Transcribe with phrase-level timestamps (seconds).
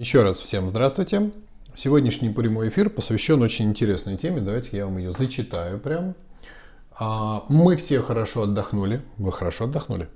[0.00, 1.30] Еще раз всем здравствуйте.
[1.74, 4.40] Сегодняшний прямой эфир посвящен очень интересной теме.
[4.40, 6.14] Давайте я вам ее зачитаю прям.
[6.98, 9.02] А, мы все хорошо отдохнули.
[9.18, 10.08] Вы хорошо отдохнули.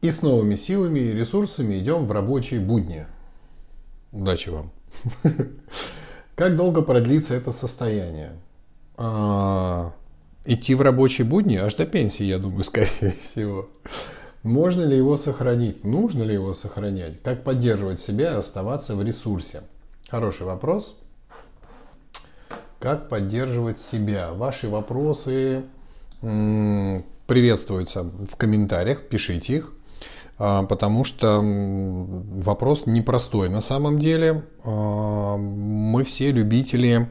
[0.00, 3.08] И с новыми силами и ресурсами идем в рабочие будни.
[4.12, 4.70] Удачи вам.
[6.36, 8.30] Как долго продлится это состояние?
[8.96, 9.92] А,
[10.44, 13.68] идти в рабочие будни аж до пенсии, я думаю, скорее всего.
[14.46, 15.82] Можно ли его сохранить?
[15.82, 17.20] Нужно ли его сохранять?
[17.24, 19.62] Как поддерживать себя и оставаться в ресурсе?
[20.08, 20.94] Хороший вопрос.
[22.78, 24.30] Как поддерживать себя?
[24.32, 25.64] Ваши вопросы
[26.20, 29.72] приветствуются в комментариях, пишите их,
[30.38, 34.44] а, потому что вопрос непростой на самом деле.
[34.64, 37.08] А, мы все любители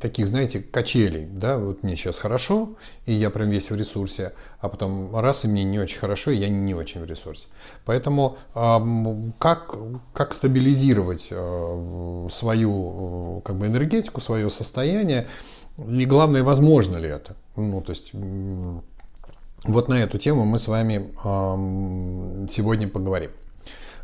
[0.00, 2.70] таких, знаете, качелей, да, вот мне сейчас хорошо,
[3.04, 6.36] и я прям весь в ресурсе, а потом раз, и мне не очень хорошо, и
[6.36, 7.48] я не очень в ресурсе.
[7.84, 8.38] Поэтому
[9.38, 9.76] как,
[10.14, 15.26] как стабилизировать а, свою как бы, энергетику, свое состояние,
[15.76, 17.36] и главное, возможно ли это?
[17.56, 18.12] Ну, то есть
[19.64, 21.10] вот на эту тему мы с вами
[22.50, 23.30] сегодня поговорим.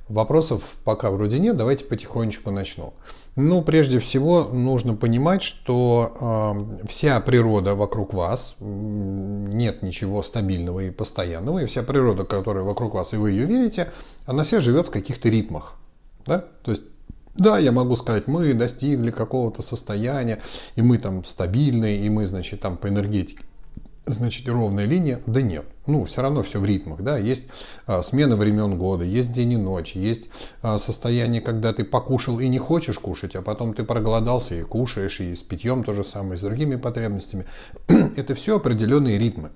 [0.08, 2.94] Вопросов пока вроде нет, давайте потихонечку начну.
[3.36, 6.16] Ну, прежде всего, нужно понимать, что
[6.82, 12.94] э, вся природа вокруг вас, нет ничего стабильного и постоянного, и вся природа, которая вокруг
[12.94, 13.92] вас, и вы ее видите,
[14.24, 15.74] она вся живет в каких-то ритмах.
[16.24, 16.46] Да?
[16.62, 16.84] То есть
[17.34, 20.38] да, я могу сказать, мы достигли какого-то состояния,
[20.74, 23.44] и мы там стабильные, и мы, значит, там по энергетике
[24.06, 25.20] значит, ровная линия?
[25.26, 25.66] Да нет.
[25.86, 27.18] Ну, все равно все в ритмах, да.
[27.18, 27.44] Есть
[27.86, 30.28] а, смена времен года, есть день и ночь, есть
[30.62, 35.20] а, состояние, когда ты покушал и не хочешь кушать, а потом ты проголодался и кушаешь,
[35.20, 37.46] и с питьем то же самое, и с другими потребностями.
[37.88, 39.50] Это все определенные ритмы.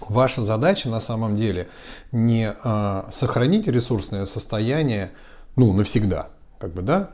[0.00, 1.68] Ваша задача на самом деле
[2.10, 5.12] не а, сохранить ресурсное состояние,
[5.56, 7.10] ну, навсегда, как бы, да,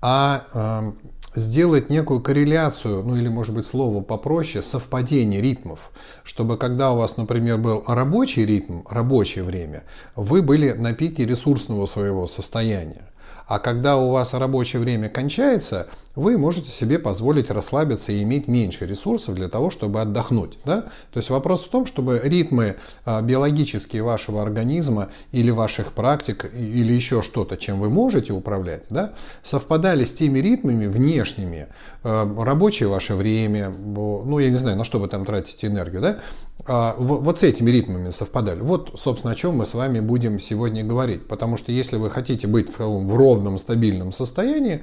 [0.00, 0.92] а, а
[1.36, 5.92] сделать некую корреляцию, ну или может быть слово попроще, совпадение ритмов,
[6.24, 9.84] чтобы когда у вас, например, был рабочий ритм, рабочее время,
[10.16, 13.06] вы были на пике ресурсного своего состояния.
[13.46, 15.86] А когда у вас рабочее время кончается,
[16.16, 20.58] вы можете себе позволить расслабиться и иметь меньше ресурсов для того, чтобы отдохнуть.
[20.64, 20.82] Да?
[21.12, 26.92] То есть вопрос в том, чтобы ритмы а, биологические вашего организма или ваших практик или
[26.92, 29.12] еще что-то, чем вы можете управлять, да,
[29.42, 31.68] совпадали с теми ритмами внешними,
[32.02, 36.18] а, рабочее ваше время, ну я не знаю, на что вы там тратите энергию, да,
[36.64, 38.60] а, вот с этими ритмами совпадали.
[38.60, 41.28] Вот, собственно, о чем мы с вами будем сегодня говорить.
[41.28, 44.82] Потому что если вы хотите быть в ровном, стабильном состоянии,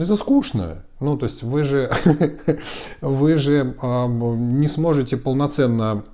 [0.00, 0.84] это скучно.
[1.00, 1.90] Ну, то есть вы же,
[3.00, 6.04] вы же не сможете полноценно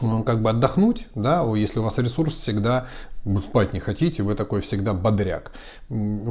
[0.00, 2.86] ну, как бы отдохнуть, да, если у вас ресурс всегда
[3.40, 5.52] спать не хотите, вы такой всегда бодряк.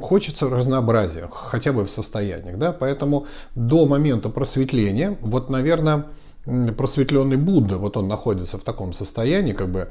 [0.02, 6.06] Хочется разнообразия, хотя бы в состояниях, да, поэтому до момента просветления, вот, наверное,
[6.78, 9.90] просветленный Будда, вот он находится в таком состоянии, как бы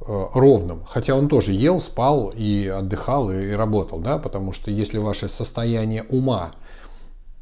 [0.00, 4.70] э, ровном, хотя он тоже ел, спал и отдыхал и, и работал, да, потому что
[4.70, 6.50] если ваше состояние ума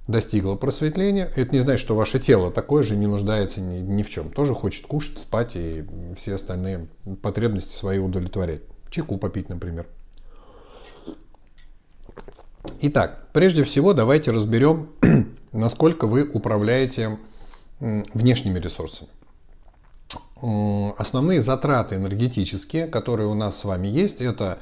[0.07, 4.11] достигло просветления, это не значит, что ваше тело такое же не нуждается ни, ни в
[4.11, 5.85] чем, тоже хочет кушать, спать и
[6.17, 6.89] все остальные
[7.23, 9.87] потребности свои удовлетворять, чайку попить, например.
[12.81, 14.89] Итак, прежде всего давайте разберем,
[15.53, 17.19] насколько вы управляете
[17.81, 19.11] внешними ресурсами.
[20.41, 24.59] Основные затраты энергетические, которые у нас с вами есть, это,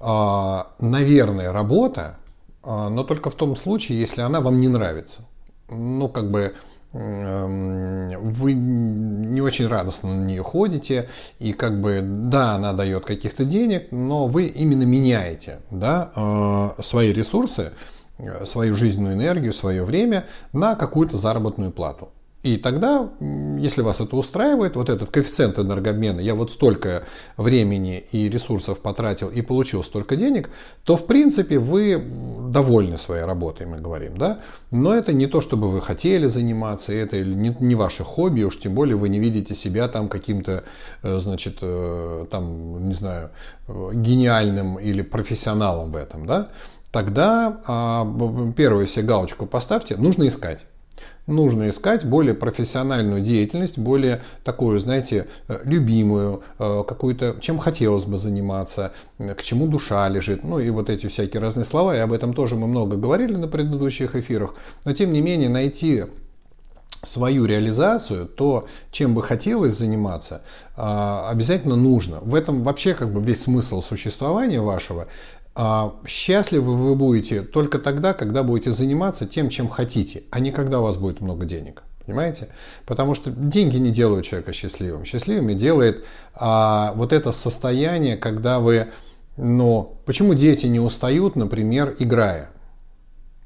[0.00, 2.16] а, наверное, работа,
[2.62, 5.22] а, но только в том случае, если она вам не нравится.
[5.68, 6.54] Ну, как бы
[6.92, 13.88] вы не очень радостно на нее ходите, и как бы, да, она дает каких-то денег,
[13.90, 17.72] но вы именно меняете да, а, свои ресурсы,
[18.46, 20.24] свою жизненную энергию, свое время
[20.54, 22.08] на какую-то заработную плату.
[22.46, 23.10] И тогда,
[23.58, 27.02] если вас это устраивает, вот этот коэффициент энергообмена, я вот столько
[27.36, 30.48] времени и ресурсов потратил и получил столько денег,
[30.84, 32.00] то в принципе вы
[32.50, 34.38] довольны своей работой, мы говорим, да?
[34.70, 38.76] Но это не то, чтобы вы хотели заниматься, это не, не ваше хобби, уж тем
[38.76, 40.62] более вы не видите себя там каким-то,
[41.02, 43.30] э, значит, э, там, не знаю,
[43.66, 46.50] э, гениальным или профессионалом в этом, да?
[46.92, 48.06] Тогда а,
[48.56, 50.64] первую себе галочку поставьте, нужно искать
[51.26, 58.18] нужно искать более профессиональную деятельность, более такую, знаете, э, любимую, э, какую-то, чем хотелось бы
[58.18, 62.12] заниматься, э, к чему душа лежит, ну и вот эти всякие разные слова, и об
[62.12, 66.04] этом тоже мы много говорили на предыдущих эфирах, но тем не менее найти
[67.06, 70.42] свою реализацию, то, чем бы хотелось заниматься,
[70.76, 72.18] а, обязательно нужно.
[72.20, 75.06] В этом вообще как бы весь смысл существования вашего.
[75.58, 80.80] А, счастливы вы будете только тогда, когда будете заниматься тем, чем хотите, а не когда
[80.80, 81.82] у вас будет много денег.
[82.04, 82.48] Понимаете?
[82.84, 85.06] Потому что деньги не делают человека счастливым.
[85.06, 86.04] Счастливыми делает
[86.34, 88.88] а, вот это состояние, когда вы...
[89.38, 92.50] Но почему дети не устают, например, играя?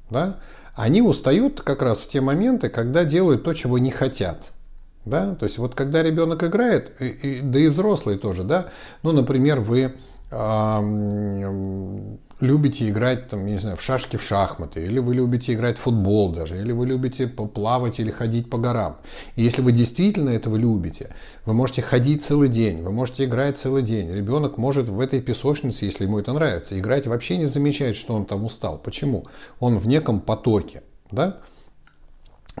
[0.09, 0.35] Да?
[0.75, 4.51] Они устают как раз в те моменты, когда делают то, чего не хотят.
[5.05, 5.33] Да?
[5.35, 8.67] То есть вот когда ребенок играет, и, и, да и взрослые тоже, да,
[9.01, 9.93] ну, например, вы
[12.41, 16.31] любите играть, там, не знаю, в шашки, в шахматы, или вы любите играть в футбол
[16.31, 18.97] даже, или вы любите плавать или ходить по горам.
[19.35, 21.15] И если вы действительно этого любите,
[21.45, 24.11] вы можете ходить целый день, вы можете играть целый день.
[24.11, 28.25] Ребенок может в этой песочнице, если ему это нравится, играть вообще не замечает, что он
[28.25, 28.77] там устал.
[28.77, 29.25] Почему?
[29.59, 30.83] Он в неком потоке.
[31.11, 31.37] Да?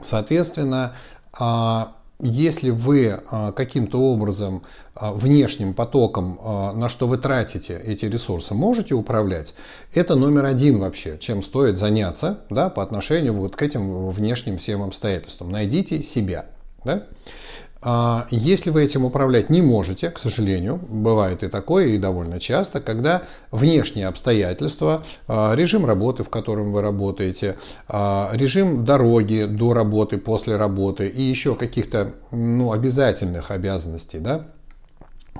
[0.01, 0.93] Соответственно,
[1.33, 4.63] а, если вы а, каким-то образом
[4.93, 9.53] а, внешним потоком, а, на что вы тратите эти ресурсы, можете управлять,
[9.93, 14.83] это номер один вообще, чем стоит заняться да, по отношению вот к этим внешним всем
[14.83, 15.51] обстоятельствам.
[15.51, 16.45] Найдите себя.
[16.83, 17.03] Да?
[17.81, 22.79] А, если вы этим управлять не можете, к сожалению, бывает и такое, и довольно часто,
[22.79, 27.57] когда внешние обстоятельства, а, режим работы, в котором вы работаете,
[27.87, 34.47] а, режим дороги до работы, после работы и еще каких-то ну, обязательных обязанностей, да,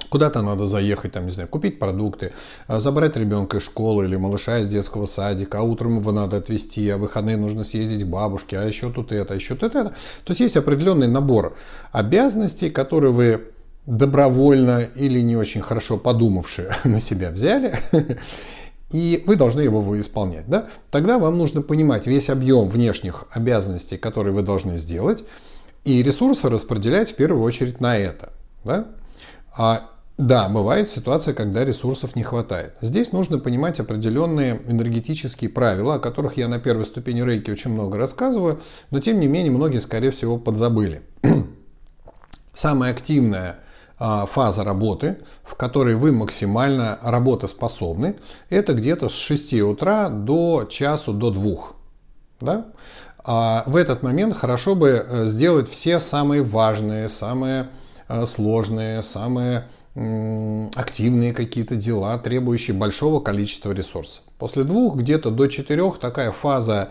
[0.10, 2.32] Куда-то надо заехать, там, не знаю, купить продукты,
[2.68, 6.90] а, забрать ребенка из школы или малыша из детского садика, а утром его надо отвезти,
[6.90, 9.90] а в выходные нужно съездить к бабушке, а еще тут это, а еще тут это.
[10.24, 11.58] То есть есть определенный набор
[11.92, 13.52] обязанностей, которые вы
[13.86, 17.74] добровольно или не очень хорошо подумавшие на себя взяли,
[18.92, 20.48] и вы должны его исполнять.
[20.48, 20.68] Да?
[20.90, 25.24] Тогда вам нужно понимать весь объем внешних обязанностей, которые вы должны сделать,
[25.84, 28.32] и ресурсы распределять в первую очередь на это.
[28.64, 28.88] Да?
[29.56, 32.76] А да, бывает ситуация, когда ресурсов не хватает.
[32.82, 37.98] Здесь нужно понимать определенные энергетические правила, о которых я на первой ступени рейки очень много
[37.98, 38.62] рассказываю,
[38.92, 41.02] но тем не менее многие, скорее всего, подзабыли.
[42.54, 43.62] Самая активная
[43.98, 48.18] а, фаза работы, в которой вы максимально работоспособны,
[48.50, 51.58] это где-то с 6 утра до часу, до 2.
[52.42, 52.66] Да?
[53.24, 57.70] А в этот момент хорошо бы э, сделать все самые важные, самые
[58.26, 59.66] сложные, самые
[60.76, 64.24] активные какие-то дела, требующие большого количества ресурсов.
[64.38, 66.90] После двух, где-то до четырех, такая фаза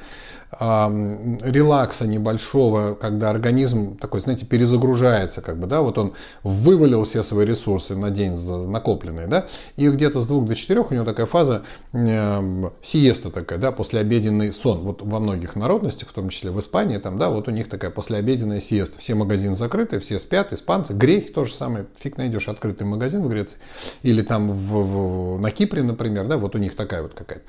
[0.59, 7.47] релакса небольшого, когда организм такой, знаете, перезагружается, как бы, да, вот он вывалил все свои
[7.47, 11.63] ресурсы на день накопленные, да, и где-то с двух до четырех у него такая фаза
[11.93, 14.81] э, сиеста такая, да, послеобеденный сон.
[14.81, 17.93] Вот во многих народностях, в том числе в Испании, там, да, вот у них такая
[17.93, 18.99] послеобеденная сиеста.
[18.99, 23.29] Все магазины закрыты, все спят, испанцы, грехи то же самое, фиг найдешь открытый магазин в
[23.29, 23.57] Греции,
[24.03, 27.45] или там в, в, на Кипре, например, да, вот у них такая вот какая-то.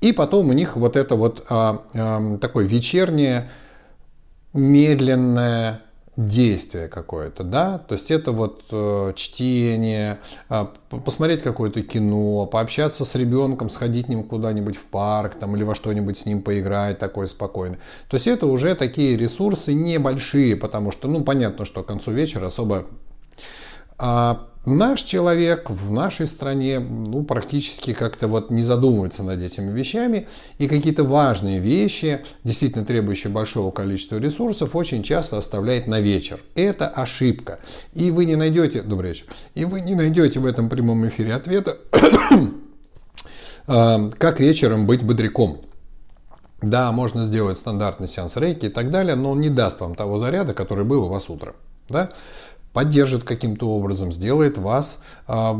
[0.00, 3.48] И потом у них вот это вот а, а, такое вечернее,
[4.52, 5.80] медленное
[6.16, 10.18] действие какое-то, да, то есть это вот э, чтение,
[10.50, 10.66] э,
[11.04, 16.18] посмотреть какое-то кино, пообщаться с ребенком, сходить ним куда-нибудь в парк там, или во что-нибудь
[16.18, 17.78] с ним поиграть такое спокойно.
[18.08, 22.46] То есть это уже такие ресурсы небольшие, потому что, ну, понятно, что к концу вечера
[22.46, 22.84] особо
[23.96, 30.26] а Наш человек в нашей стране ну, практически как-то вот не задумывается над этими вещами,
[30.56, 36.40] и какие-то важные вещи, действительно требующие большого количества ресурсов, очень часто оставляет на вечер.
[36.54, 37.58] Это ошибка.
[37.92, 41.76] И вы не найдете, добрый вечер, и вы не найдете в этом прямом эфире ответа,
[43.66, 45.60] а, как вечером быть бодряком.
[46.62, 50.16] Да, можно сделать стандартный сеанс рейки и так далее, но он не даст вам того
[50.16, 51.54] заряда, который был у вас утром.
[51.90, 52.08] Да?
[52.74, 55.56] Поддержит каким-то образом, сделает вас а,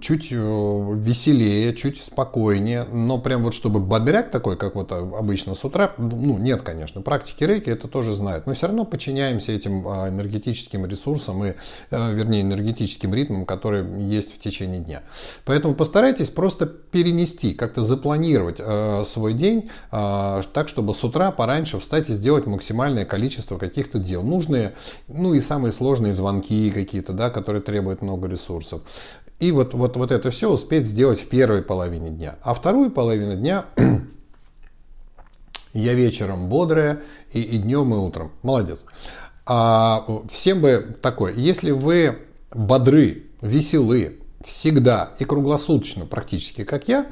[0.00, 5.64] чуть э, веселее, чуть спокойнее, но прям вот чтобы бодряк такой, как вот обычно с
[5.64, 8.46] утра, ну нет, конечно, практики рейки это тоже знают.
[8.46, 11.54] Мы все равно подчиняемся этим а, энергетическим ресурсам и,
[11.90, 15.02] э, вернее, энергетическим ритмам, которые есть в течение дня.
[15.44, 22.08] Поэтому постарайтесь просто перенести, как-то запланировать э, свой день так, чтобы с утра пораньше встать
[22.10, 24.22] и сделать максимальное количество каких-то дел.
[24.22, 24.74] Нужные,
[25.08, 28.82] ну и самые сложные звонки звонки какие-то, да, которые требуют много ресурсов.
[29.40, 32.36] И вот, вот, вот это все успеть сделать в первой половине дня.
[32.42, 33.66] А вторую половину дня
[35.72, 38.32] я вечером бодрая и, и днем, и утром.
[38.42, 38.84] Молодец.
[39.46, 42.18] А всем бы такое, если вы
[42.54, 47.06] бодры, веселы, всегда и круглосуточно практически, как я,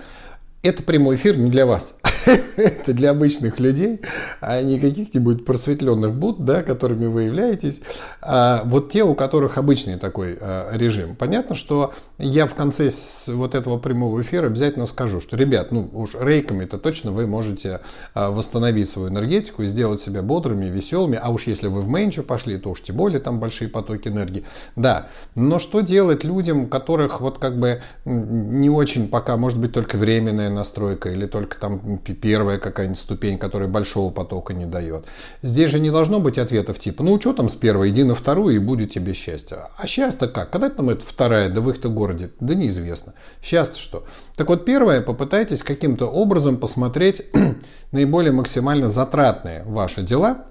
[0.62, 1.98] это прямой эфир не для вас.
[2.56, 4.00] это для обычных людей,
[4.40, 7.82] а не каких-нибудь просветленных буд, да, которыми вы являетесь.
[8.20, 11.16] А вот те, у которых обычный такой а, режим.
[11.16, 12.90] Понятно, что я в конце
[13.28, 17.80] вот этого прямого эфира обязательно скажу, что, ребят, ну уж рейками-то точно вы можете
[18.14, 21.18] а, восстановить свою энергетику сделать себя бодрыми, веселыми.
[21.22, 24.44] А уж если вы в менчу пошли, то уж тем более там большие потоки энергии.
[24.76, 29.96] Да, но что делать людям, которых вот как бы не очень пока, может быть, только
[29.96, 35.06] временная настройка или только там первая какая-нибудь ступень, которая большого потока не дает.
[35.42, 38.54] Здесь же не должно быть ответов типа, ну что там с первой, иди на вторую
[38.54, 39.58] и будет тебе счастье.
[39.76, 40.50] А счастье как?
[40.50, 42.30] Когда там это вторая, да в их-то городе?
[42.40, 43.14] Да неизвестно.
[43.42, 44.04] Счастье что?
[44.36, 47.22] Так вот, первое, попытайтесь каким-то образом посмотреть
[47.92, 50.44] наиболее максимально затратные ваши дела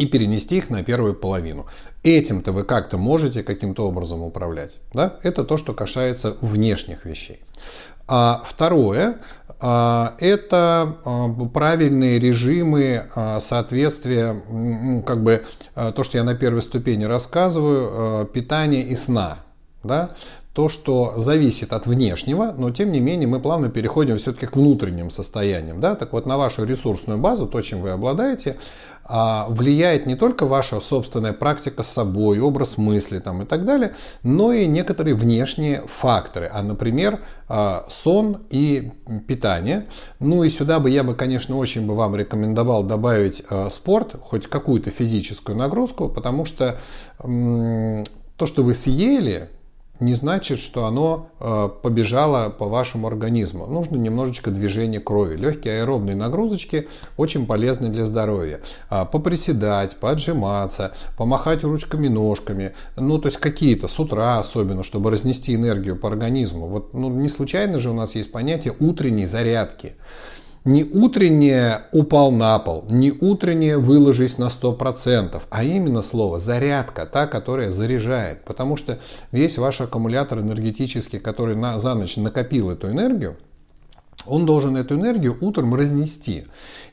[0.00, 1.66] и перенести их на первую половину.
[2.02, 4.78] Этим-то вы как-то можете каким-то образом управлять.
[4.94, 5.18] Да?
[5.22, 7.40] Это то, что касается внешних вещей.
[8.08, 9.18] А второе,
[9.60, 14.42] это а, правильные режимы а, соответствия,
[15.06, 19.38] как бы то, что я на первой ступени рассказываю, питания и сна.
[19.82, 20.10] Да?
[20.52, 25.08] то, что зависит от внешнего, но тем не менее мы плавно переходим все-таки к внутренним
[25.10, 25.80] состояниям.
[25.80, 25.94] Да?
[25.94, 28.58] Так вот, на вашу ресурсную базу, то, чем вы обладаете, а,
[29.48, 34.52] влияет не только ваша собственная практика с собой, образ мысли там, и так далее, но
[34.52, 38.92] и некоторые внешние факторы, а, например, а, сон и
[39.26, 39.86] питание.
[40.20, 44.46] Ну и сюда бы я бы, конечно, очень бы вам рекомендовал добавить а, спорт, хоть
[44.46, 46.78] какую-то физическую нагрузку, потому что
[47.18, 49.50] то, что вы съели,
[50.00, 53.66] не значит, что оно э, побежало по вашему организму.
[53.66, 55.36] Нужно немножечко движения крови.
[55.36, 58.60] Легкие аэробные нагрузочки очень полезны для здоровья.
[58.88, 62.74] А, поприседать, поджиматься, помахать ручками, ножками.
[62.96, 66.66] Ну, то есть какие-то с утра особенно, чтобы разнести энергию по организму.
[66.66, 69.94] Вот ну, не случайно же у нас есть понятие утренней зарядки.
[70.64, 77.26] Не утреннее упал на пол, не утреннее выложись на 100%, а именно слово зарядка, та,
[77.26, 78.44] которая заряжает.
[78.44, 78.98] Потому что
[79.32, 83.38] весь ваш аккумулятор энергетический, который на, за ночь накопил эту энергию,
[84.26, 86.44] он должен эту энергию утром разнести.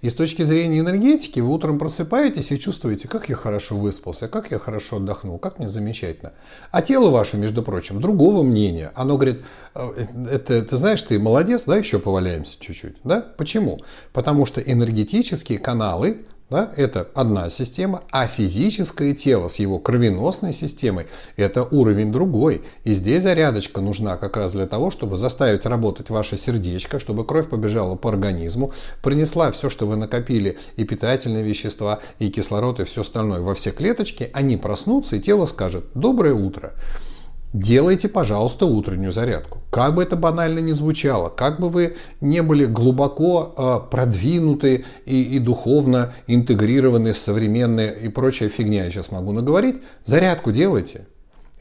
[0.01, 4.51] И с точки зрения энергетики вы утром просыпаетесь и чувствуете, как я хорошо выспался, как
[4.51, 6.33] я хорошо отдохнул, как мне замечательно.
[6.71, 8.91] А тело ваше, между прочим, другого мнения.
[8.95, 9.41] Оно говорит,
[9.75, 9.89] «Э,
[10.31, 12.97] это, ты знаешь, ты молодец, да, еще поваляемся чуть-чуть.
[13.03, 13.25] Да?
[13.37, 13.79] Почему?
[14.13, 21.07] Потому что энергетические каналы да, это одна система, а физическое тело с его кровеносной системой–
[21.35, 22.61] это уровень другой.
[22.85, 27.49] И здесь зарядочка нужна как раз для того, чтобы заставить работать ваше сердечко, чтобы кровь
[27.49, 33.01] побежала по организму, принесла все, что вы накопили, и питательные вещества, и кислород, и все
[33.01, 36.73] остальное во все клеточки, они проснутся, и тело скажет «доброе утро».
[37.57, 39.57] Делайте, пожалуйста, утреннюю зарядку.
[39.71, 45.23] Как бы это банально ни звучало, как бы вы не были глубоко э, продвинуты и,
[45.23, 51.07] и духовно интегрированы в современные и прочая фигня, я сейчас могу наговорить, зарядку делайте.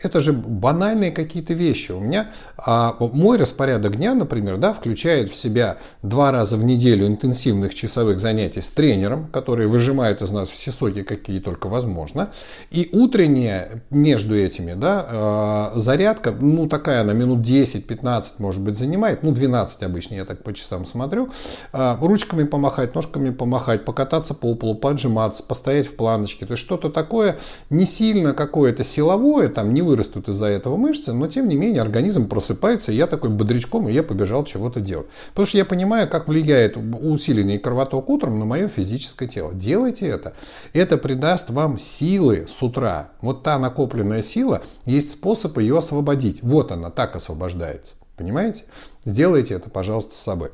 [0.02, 1.92] Это же банальные какие-то вещи.
[1.92, 7.06] У меня а, мой распорядок дня, например, да, включает в себя два раза в неделю
[7.06, 12.28] интенсивных часовых занятий с тренером, который выжимает из нас все соки, какие только возможно.
[12.70, 19.22] И утренняя между этими да, а, зарядка, ну такая на минут 10-15 может быть занимает,
[19.22, 21.30] ну 12 обычно я так по часам смотрю.
[21.72, 26.44] А, ручками помахать, ножками помахать, покататься по полу, поджиматься, постоять в планочке.
[26.44, 27.38] То есть что-то такое
[27.70, 32.28] не сильно какое-то силовое, там не вырастут из-за этого мышцы, но тем не менее организм
[32.28, 35.06] просыпается, и я такой бодрячком, и я побежал чего-то делать.
[35.30, 39.54] Потому что я понимаю, как влияет усиленный кровоток утром на мое физическое тело.
[39.54, 40.34] Делайте это.
[40.72, 43.10] Это придаст вам силы с утра.
[43.20, 46.42] Вот та накопленная сила, есть способ ее освободить.
[46.42, 47.94] Вот она так освобождается.
[48.16, 48.64] Понимаете?
[49.04, 50.50] Сделайте это, пожалуйста, с собой.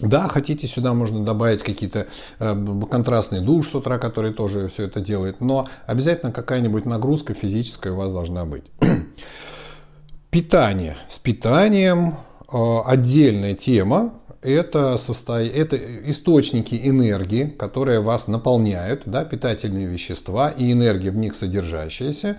[0.00, 2.06] Да, хотите, сюда можно добавить какие-то
[2.38, 7.92] э, контрастный душ с утра, который тоже все это делает, но обязательно какая-нибудь нагрузка физическая
[7.92, 8.64] у вас должна быть.
[10.30, 10.96] Питание.
[11.08, 12.14] С питанием
[12.52, 14.14] э, отдельная тема.
[14.40, 15.40] Это, состо...
[15.40, 15.76] это
[16.08, 22.36] источники энергии, которые вас наполняют, да, питательные вещества и энергия в них содержащаяся.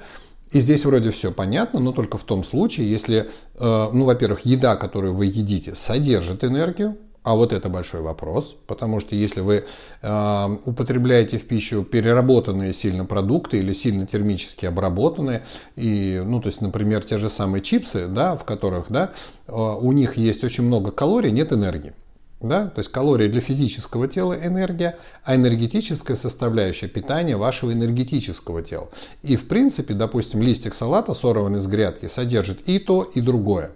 [0.54, 4.78] И здесь вроде все понятно, но только в том случае, если, э, ну, во-первых, еда,
[4.78, 9.66] которую вы едите, содержит энергию, а вот это большой вопрос, потому что если вы
[10.02, 15.44] э, употребляете в пищу переработанные сильно продукты или сильно термически обработанные,
[15.76, 19.12] и, ну, то есть, например, те же самые чипсы, да, в которых, да,
[19.48, 21.94] э, у них есть очень много калорий, нет энергии.
[22.42, 22.68] Да?
[22.68, 28.90] То есть калории для физического тела энергия, а энергетическая составляющая питания вашего энергетического тела.
[29.24, 33.72] И в принципе, допустим, листик салата, сорванный с грядки, содержит и то, и другое.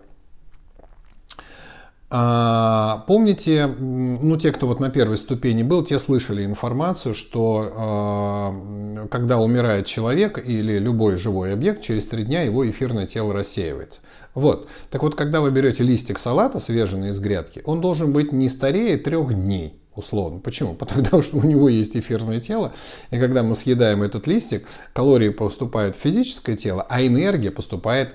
[2.15, 9.07] А, помните, ну те, кто вот на первой ступени был, те слышали информацию, что а,
[9.09, 14.01] когда умирает человек или любой живой объект, через три дня его эфирное тело рассеивается.
[14.35, 14.67] Вот.
[14.91, 18.97] Так вот, когда вы берете листик салата, свеженный из грядки, он должен быть не старее
[18.97, 20.39] трех дней условно.
[20.39, 20.73] Почему?
[20.75, 22.73] Потому что у него есть эфирное тело,
[23.09, 28.13] и когда мы съедаем этот листик, калории поступают в физическое тело, а энергия поступает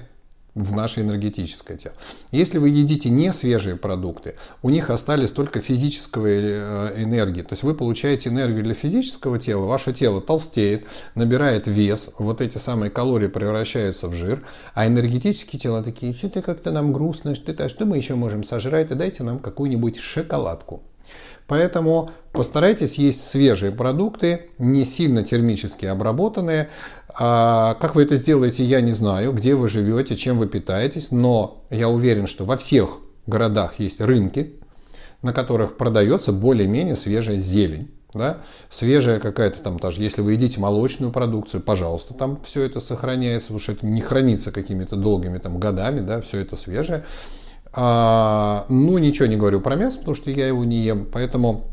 [0.59, 1.95] в наше энергетическое тело.
[2.33, 7.43] Если вы едите не свежие продукты, у них остались только физического э, энергии.
[7.43, 10.85] То есть вы получаете энергию для физического тела, ваше тело толстеет,
[11.15, 16.73] набирает вес, вот эти самые калории превращаются в жир, а энергетические тела такие, что-то как-то
[16.73, 20.83] нам грустно, что-то, что мы еще можем сожрать, и дайте нам какую-нибудь шоколадку.
[21.49, 26.69] Поэтому постарайтесь есть свежие продукты, не сильно термически обработанные.
[27.19, 31.65] А как вы это сделаете, я не знаю, где вы живете, чем вы питаетесь, но
[31.71, 34.61] я уверен, что во всех городах есть рынки,
[35.23, 37.91] на которых продается более-менее свежая зелень.
[38.13, 38.39] Да?
[38.69, 43.61] Свежая какая-то там, даже если вы едите молочную продукцию, пожалуйста, там все это сохраняется, потому
[43.61, 47.05] что это не хранится какими-то долгими там годами, да, все это свежее.
[47.81, 51.69] А, ну, ничего не говорю про мясо, потому что я его не ем, поэтому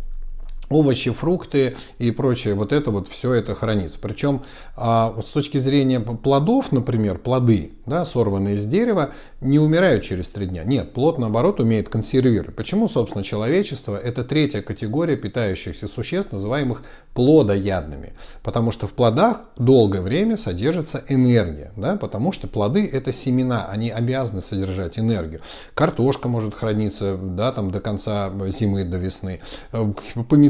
[0.70, 4.00] овощи, фрукты и прочее, вот это вот все это хранится.
[4.02, 4.42] Причем
[4.76, 10.48] а, с точки зрения плодов, например, плоды, да, сорванные с дерева, не умирают через три
[10.48, 10.64] дня.
[10.64, 12.56] Нет, плод, наоборот, умеет консервировать.
[12.56, 18.14] Почему, собственно, человечество– это третья категория питающихся существ, называемых плодоядными?
[18.44, 23.92] Потому что в плодах долгое время содержится энергия, да, потому что плоды– это семена, они
[23.92, 25.42] обязаны содержать энергию.
[25.74, 29.42] Картошка может храниться да, там, до конца зимы, до весны,
[29.72, 29.94] э,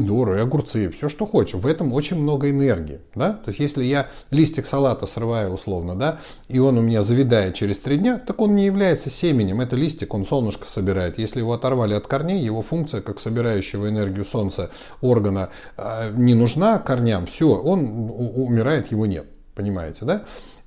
[0.06, 1.54] помидоры, огурцы, все, что хочешь.
[1.54, 3.00] В этом очень много энергии.
[3.14, 3.32] Да?
[3.32, 7.80] То есть, если я листик салата срываю условно, да, и он у меня завидает через
[7.80, 9.60] три дня, так он не является семенем.
[9.60, 11.18] Это листик, он солнышко собирает.
[11.18, 14.70] Если его оторвали от корней, его функция, как собирающего энергию солнца
[15.00, 19.26] органа, а, не нужна корням, все, он умирает, его нет.
[19.54, 20.24] Понимаете, да?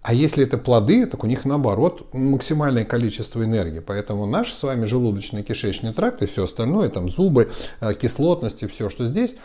[0.10, 3.78] А если это плоды, так у них наоборот максимальное количество энергии.
[3.78, 8.90] Поэтому наш с вами желудочно-кишечный тракт и все остальное, там зубы, э, кислотность и все,
[8.90, 9.38] что здесь,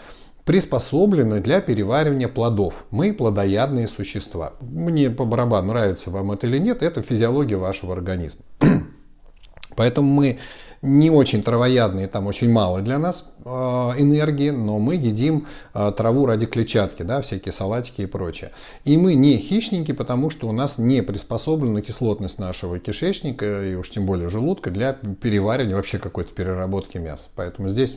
[0.46, 2.86] приспособлены для переваривания плодов.
[2.90, 4.54] Мы плодоядные существа.
[4.62, 8.46] Мне по барабану, нравится вам это или нет, это физиология вашего организма.
[9.76, 10.38] Поэтому мы
[10.84, 16.26] не очень травоядные, там очень мало для нас э, энергии, но мы едим э, траву
[16.26, 18.50] ради клетчатки, да, всякие салатики и прочее.
[18.84, 23.90] И мы не хищники, потому что у нас не приспособлена кислотность нашего кишечника и уж
[23.90, 27.30] тем более желудка для переваривания вообще какой-то переработки мяса.
[27.34, 27.96] Поэтому здесь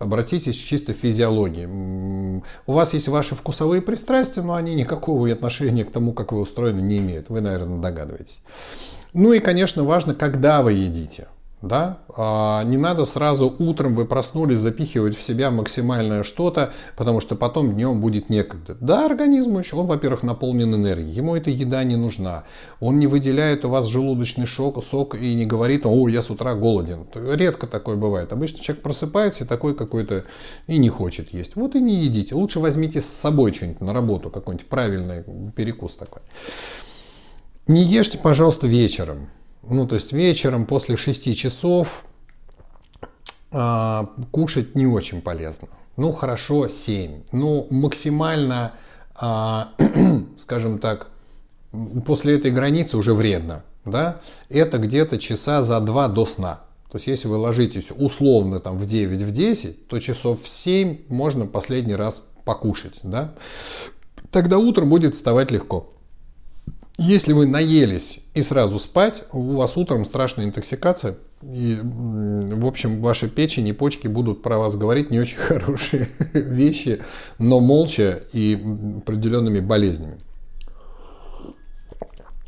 [0.00, 2.42] обратитесь чисто к физиологии.
[2.66, 6.80] У вас есть ваши вкусовые пристрастия, но они никакого отношения к тому, как вы устроены,
[6.80, 7.28] не имеют.
[7.28, 8.40] Вы, наверное, догадываетесь.
[9.12, 11.28] Ну и, конечно, важно, когда вы едите.
[11.64, 11.98] Да?
[12.16, 17.72] А не надо сразу утром вы проснулись запихивать в себя максимальное что-то, потому что потом
[17.72, 18.76] днем будет некогда.
[18.80, 22.44] Да, организм еще, он, во-первых, наполнен энергией, ему эта еда не нужна.
[22.80, 26.54] Он не выделяет у вас желудочный шок, сок и не говорит, о, я с утра
[26.54, 27.06] голоден.
[27.14, 28.32] Редко такое бывает.
[28.32, 30.24] Обычно человек просыпается и такой какой-то
[30.66, 31.56] и не хочет есть.
[31.56, 32.34] Вот и не едите.
[32.34, 35.24] Лучше возьмите с собой что-нибудь на работу, какой-нибудь правильный
[35.56, 36.22] перекус такой.
[37.66, 39.28] Не ешьте, пожалуйста, вечером.
[39.68, 42.04] Ну, то есть вечером после 6 часов
[43.52, 45.68] э, кушать не очень полезно.
[45.96, 47.22] Ну, хорошо, 7.
[47.32, 48.72] Ну, максимально,
[49.20, 49.62] э,
[50.38, 51.08] скажем так,
[52.04, 53.64] после этой границы уже вредно.
[53.84, 54.20] Да?
[54.48, 56.60] Это где-то часа за 2 до сна.
[56.90, 60.98] То есть, если вы ложитесь условно там, в 9, в 10, то часов в 7
[61.08, 63.00] можно последний раз покушать.
[63.02, 63.34] Да?
[64.30, 65.92] Тогда утром будет вставать легко.
[66.96, 71.16] Если вы наелись и сразу спать, у вас утром страшная интоксикация.
[71.42, 77.02] И, в общем, ваши печень и почки будут про вас говорить не очень хорошие вещи,
[77.38, 78.54] но молча и
[78.98, 80.18] определенными болезнями.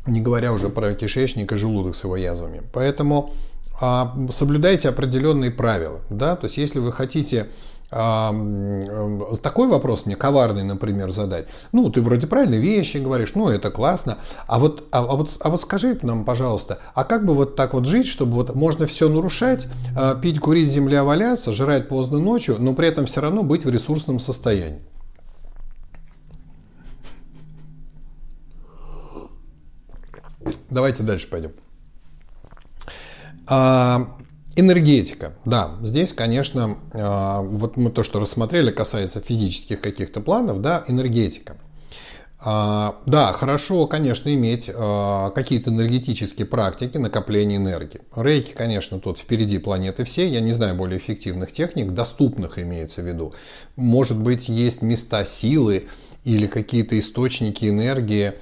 [0.05, 2.61] Не говоря уже про кишечник и желудок с его язвами.
[2.71, 3.33] Поэтому
[3.81, 5.99] а, соблюдайте определенные правила.
[6.09, 6.37] Да?
[6.37, 7.47] То есть, если вы хотите
[7.89, 11.47] такой вопрос мне коварный, например, задать.
[11.71, 14.17] Ну, ты вроде правильные вещи говоришь, ну, это классно.
[14.45, 17.73] А вот, а, а вот, а вот скажи нам, пожалуйста, а как бы вот так
[17.73, 22.57] вот жить, чтобы вот можно все нарушать, а, пить, курить, земля валяться, жрать поздно ночью,
[22.59, 24.81] но при этом все равно быть в ресурсном состоянии?
[30.69, 31.51] Давайте дальше пойдем.
[33.49, 34.16] А,
[34.59, 40.83] Энергетика, да, здесь, конечно, а, вот мы то, что рассмотрели, касается физических каких-то планов, да,
[40.87, 41.57] энергетика.
[42.39, 48.01] А, да, хорошо, конечно, иметь а, какие-то энергетические практики накопления энергии.
[48.15, 50.27] Рейки, конечно, тут впереди планеты все.
[50.27, 53.35] Я не знаю более эффективных техник, доступных имеется в виду.
[53.75, 55.87] Может быть, есть места силы
[56.23, 58.33] или какие-то источники энергии,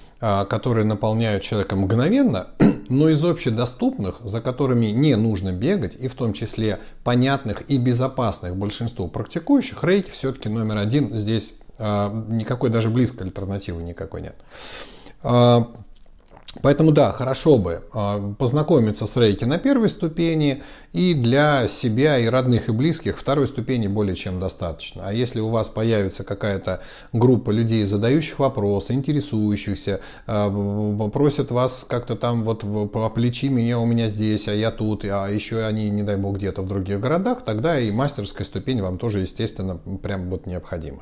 [0.49, 2.47] которые наполняют человека мгновенно,
[2.89, 8.55] но из общедоступных, за которыми не нужно бегать, и в том числе понятных и безопасных
[8.55, 14.35] большинству практикующих, рейки все-таки номер один здесь а, никакой даже близкой альтернативы никакой нет.
[16.56, 20.63] А, поэтому да, хорошо бы а, познакомиться с рейки на первой ступени
[20.94, 25.04] и для себя и родных и близких второй ступени более чем достаточно.
[25.08, 26.82] А если у вас появится какая-то
[27.13, 34.48] группа людей, задающих вопросы, интересующихся, просят вас как-то там вот поплечи меня у меня здесь,
[34.48, 37.91] а я тут, а еще они, не дай бог, где-то в других городах, тогда и
[37.91, 41.02] мастерская ступень вам тоже, естественно, прям вот необходима.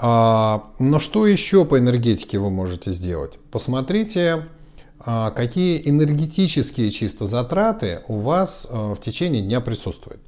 [0.00, 3.38] А, но что еще по энергетике вы можете сделать?
[3.50, 4.46] Посмотрите,
[5.00, 10.20] а, какие энергетические чисто затраты у вас а, в течение дня присутствуют.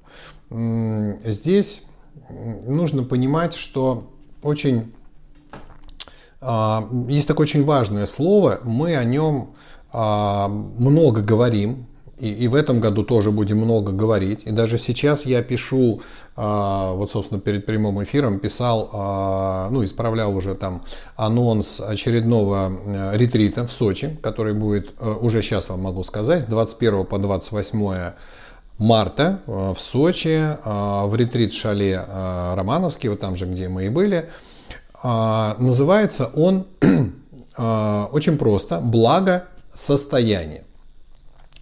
[0.51, 1.83] Здесь
[2.29, 4.11] нужно понимать, что
[4.43, 4.93] очень
[6.41, 9.51] есть такое очень важное слово, мы о нем
[9.93, 11.87] много говорим,
[12.21, 14.43] и, и в этом году тоже будем много говорить.
[14.45, 16.03] И даже сейчас я пишу,
[16.37, 20.83] а, вот, собственно, перед прямым эфиром писал, а, ну, исправлял уже там
[21.17, 26.47] анонс очередного э, ретрита в Сочи, который будет, э, уже сейчас вам могу сказать, с
[26.47, 28.13] 21 по 28
[28.79, 32.05] марта э, в Сочи, в ретрит-шале
[32.55, 34.29] Романовский, вот там же, где мы и были.
[35.03, 36.67] Называется он
[37.57, 40.65] очень просто «Благо состояние».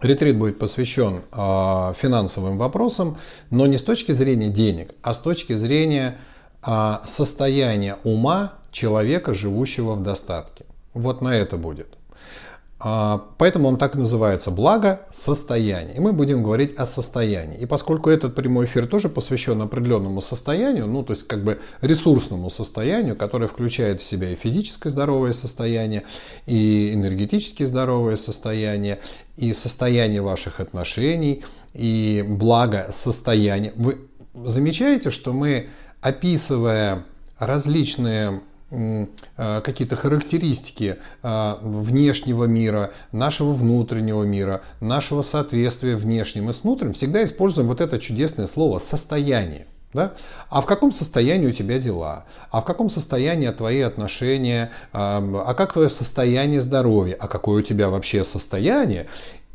[0.01, 3.19] Ретрит будет посвящен э, финансовым вопросам,
[3.51, 6.17] но не с точки зрения денег, а с точки зрения
[6.65, 10.65] э, состояния ума человека, живущего в достатке.
[10.95, 11.98] Вот на это будет.
[12.81, 15.97] А, поэтому он так и называется «Благо состояние».
[15.97, 17.59] И мы будем говорить о состоянии.
[17.59, 22.51] И поскольку этот прямой эфир тоже посвящен определенному состоянию, ну то есть как бы ресурсному
[22.51, 26.05] состоянию, которое включает в себя и физическое здоровое состояние,
[26.47, 29.01] и энергетически здоровое состояние,
[29.37, 33.73] и состояние ваших отношений, и благо состояние.
[33.75, 33.99] Вы
[34.45, 35.69] замечаете, что мы,
[36.01, 37.05] описывая
[37.41, 38.41] различные
[39.37, 47.25] какие-то характеристики э, внешнего мира, нашего внутреннего мира, нашего соответствия внешним и с внутренним, всегда
[47.25, 49.67] используем вот это чудесное слово «состояние».
[49.95, 50.13] Да?
[50.51, 52.27] А в каком состоянии у тебя дела?
[52.51, 54.71] А в каком состоянии твои отношения?
[54.93, 57.17] А как твое состояние здоровья?
[57.19, 59.07] А какое у тебя вообще состояние?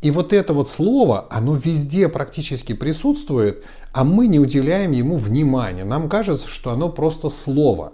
[0.02, 5.84] И вот это вот слово, оно везде практически присутствует, а мы не уделяем ему внимания.
[5.84, 7.93] Нам кажется, что оно просто слово.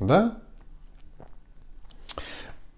[0.00, 0.38] Да?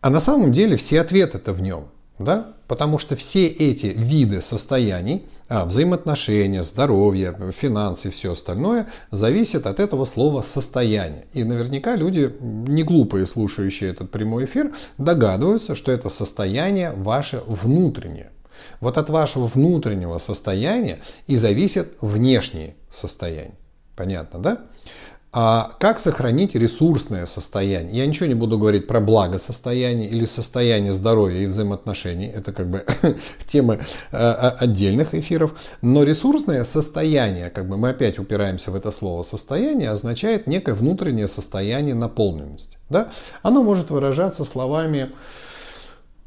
[0.07, 1.89] А на самом деле все ответы-то в нем.
[2.21, 2.53] Да?
[2.69, 9.81] Потому что все эти виды состояний, а, взаимоотношения, здоровье, финансы и все остальное, зависят от
[9.81, 11.25] этого слова состояние.
[11.33, 18.31] И наверняка люди, не глупые, слушающие этот прямой эфир, догадываются, что это состояние ваше внутреннее.
[18.81, 23.59] Вот от вашего внутреннего состояния и зависит внешнее состояние.
[23.97, 24.61] Понятно, да?
[25.33, 27.99] А как сохранить ресурсное состояние?
[27.99, 32.27] Я ничего не буду говорить про благосостояние или состояние здоровья и взаимоотношений.
[32.27, 32.85] Это как бы
[33.47, 33.81] темы
[34.13, 35.55] э, отдельных эфиров.
[35.83, 41.29] Но ресурсное состояние, как бы мы опять упираемся в это слово состояние, означает некое внутреннее
[41.29, 42.79] состояние наполненности.
[42.89, 43.11] Да?
[43.43, 45.11] Оно может выражаться словами,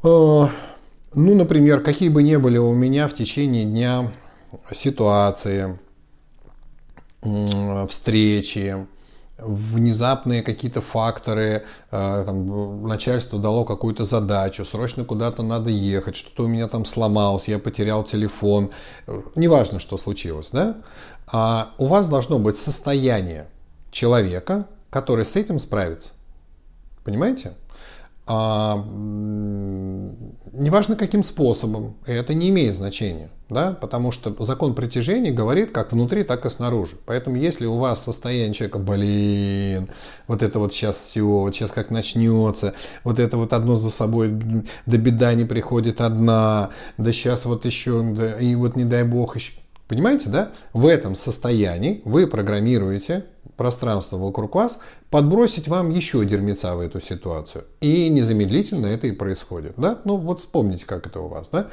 [0.03, 0.47] э,
[1.13, 4.11] ну, например, какие бы ни были у меня в течение дня
[4.71, 5.79] ситуации,
[7.21, 8.87] встречи,
[9.41, 16.47] внезапные какие-то факторы, э, там, начальство дало какую-то задачу, срочно куда-то надо ехать, что-то у
[16.47, 18.71] меня там сломалось, я потерял телефон,
[19.35, 20.77] неважно, что случилось, да?
[21.31, 23.47] А у вас должно быть состояние
[23.91, 26.11] человека, который с этим справится.
[27.03, 27.53] Понимаете?
[28.29, 28.77] А,
[30.53, 36.23] неважно каким способом, это не имеет значения, да, потому что закон притяжения говорит как внутри,
[36.23, 36.95] так и снаружи.
[37.07, 39.89] Поэтому если у вас состояние человека, блин,
[40.27, 44.29] вот это вот сейчас все, вот сейчас как начнется, вот это вот одно за собой,
[44.29, 49.37] до беда не приходит одна, да сейчас вот еще, да, и вот не дай бог
[49.37, 49.53] еще.
[49.89, 50.51] Понимаете, да?
[50.71, 53.25] В этом состоянии вы программируете
[53.57, 57.65] пространство вокруг вас, подбросить вам еще дерьмеца в эту ситуацию.
[57.81, 59.73] И незамедлительно это и происходит.
[59.77, 59.97] Да?
[60.05, 61.49] Ну вот вспомните, как это у вас.
[61.49, 61.69] Да?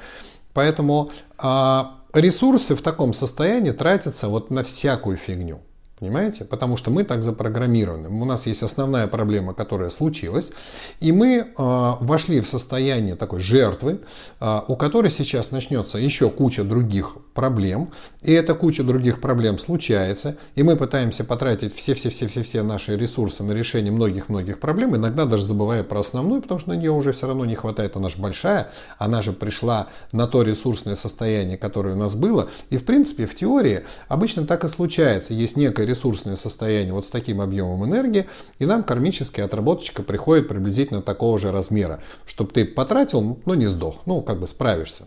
[0.55, 5.61] Поэтому а, ресурсы в таком состоянии тратятся вот на всякую фигню.
[5.99, 6.45] Понимаете?
[6.45, 8.11] Потому что мы так запрограммированы.
[8.11, 10.53] У нас есть основная проблема, которая случилась,
[11.01, 14.01] и мы э, вошли в состояние такой жертвы,
[14.39, 20.37] э, у которой сейчас начнется еще куча других проблем, и эта куча других проблем случается,
[20.55, 26.01] и мы пытаемся потратить все-все-все-все-все наши ресурсы на решение многих-многих проблем, иногда даже забывая про
[26.01, 29.33] основную, потому что на нее уже все равно не хватает, она же большая, она же
[29.33, 34.47] пришла на то ресурсное состояние, которое у нас было, и в принципе в теории обычно
[34.47, 38.27] так и случается, есть некая ресурсное состояние вот с таким объемом энергии,
[38.59, 44.03] и нам кармическая отработочка приходит приблизительно такого же размера, чтобы ты потратил, но не сдох,
[44.07, 45.05] ну, как бы справишься.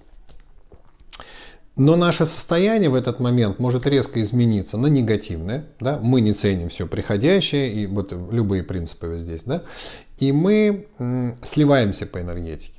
[1.80, 5.66] Но наше состояние в этот момент может резко измениться на негативное.
[5.80, 5.98] Да?
[6.02, 9.44] Мы не ценим все приходящее, и вот любые принципы здесь.
[9.44, 9.62] Да?
[10.18, 10.88] И мы
[11.42, 12.79] сливаемся по энергетике.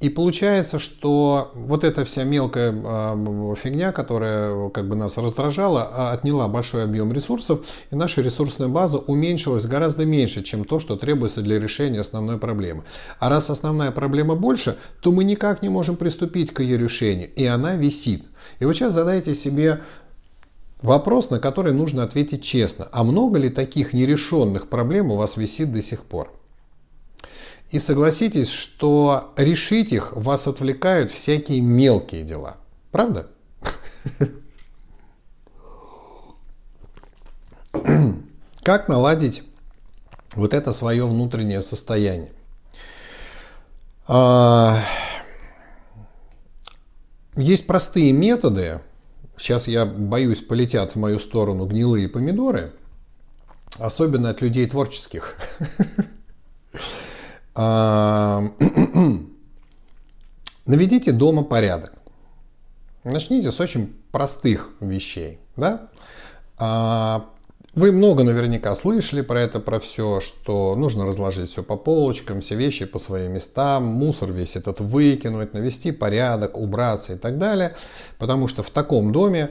[0.00, 6.12] И получается, что вот эта вся мелкая э, фигня, которая как бы нас раздражала, а,
[6.12, 7.60] отняла большой объем ресурсов,
[7.90, 12.84] и наша ресурсная база уменьшилась гораздо меньше, чем то, что требуется для решения основной проблемы.
[13.18, 17.44] А раз основная проблема больше, то мы никак не можем приступить к ее решению, и
[17.44, 18.24] она висит.
[18.58, 19.82] И вот сейчас задайте себе
[20.80, 22.88] вопрос, на который нужно ответить честно.
[22.90, 26.39] А много ли таких нерешенных проблем у вас висит до сих пор?
[27.70, 32.56] И согласитесь, что решить их вас отвлекают всякие мелкие дела.
[32.90, 33.28] Правда?
[38.64, 39.44] Как наладить
[40.34, 42.32] вот это свое внутреннее состояние?
[44.08, 44.84] А,
[47.36, 48.80] есть простые методы.
[49.36, 52.72] Сейчас я боюсь, полетят в мою сторону гнилые помидоры.
[53.78, 55.36] Особенно от людей творческих.
[60.66, 61.92] Наведите дома порядок.
[63.04, 65.38] Начните с очень простых вещей.
[65.56, 65.88] Да?
[66.58, 67.26] А,
[67.74, 72.56] вы много наверняка слышали про это, про все, что нужно разложить все по полочкам, все
[72.56, 77.76] вещи по своим местам, мусор весь этот выкинуть, навести порядок, убраться и так далее.
[78.18, 79.50] Потому что в таком доме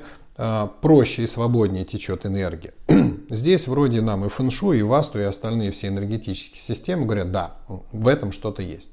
[0.82, 2.74] проще и свободнее течет энергия.
[3.30, 8.08] Здесь вроде нам и фэншу, и васту, и остальные все энергетические системы говорят, да, в
[8.08, 8.90] этом что-то есть.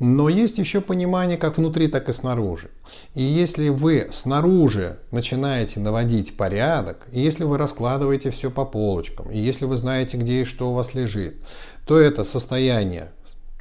[0.00, 2.70] Но есть еще понимание как внутри, так и снаружи.
[3.14, 9.38] И если вы снаружи начинаете наводить порядок, и если вы раскладываете все по полочкам, и
[9.38, 11.36] если вы знаете, где и что у вас лежит,
[11.86, 13.12] то это состояние,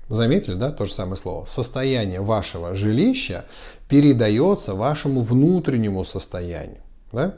[0.09, 3.45] заметили, да, то же самое слово, состояние вашего жилища
[3.87, 6.81] передается вашему внутреннему состоянию.
[7.11, 7.35] Да?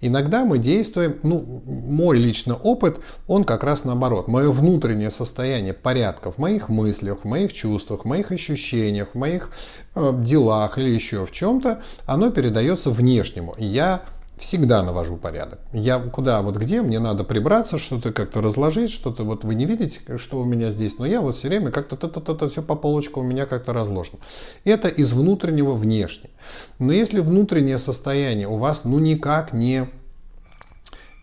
[0.00, 4.28] Иногда мы действуем, ну, мой личный опыт, он как раз наоборот.
[4.28, 9.50] Мое внутреннее состояние порядка в моих мыслях, в моих чувствах, в моих ощущениях, в моих
[9.94, 13.54] э, делах или еще в чем-то, оно передается внешнему.
[13.58, 14.02] Я
[14.38, 15.60] всегда навожу порядок.
[15.72, 20.00] Я куда, вот где мне надо прибраться, что-то как-то разложить, что-то вот вы не видите,
[20.18, 23.26] что у меня здесь, но я вот все время как-то та-та-та-та все по полочкам у
[23.26, 24.18] меня как-то разложено.
[24.64, 26.30] Это из внутреннего внешне.
[26.78, 29.88] Но если внутреннее состояние у вас ну никак не,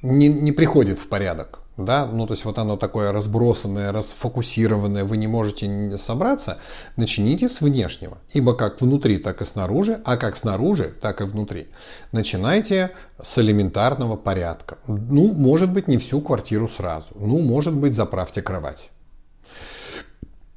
[0.01, 5.17] не, не приходит в порядок, да, ну то есть вот оно такое разбросанное, расфокусированное, вы
[5.17, 6.57] не можете собраться,
[6.95, 11.67] начните с внешнего, ибо как внутри, так и снаружи, а как снаружи, так и внутри.
[12.13, 14.77] Начинайте с элементарного порядка.
[14.87, 18.89] Ну, может быть, не всю квартиру сразу, ну, может быть, заправьте кровать.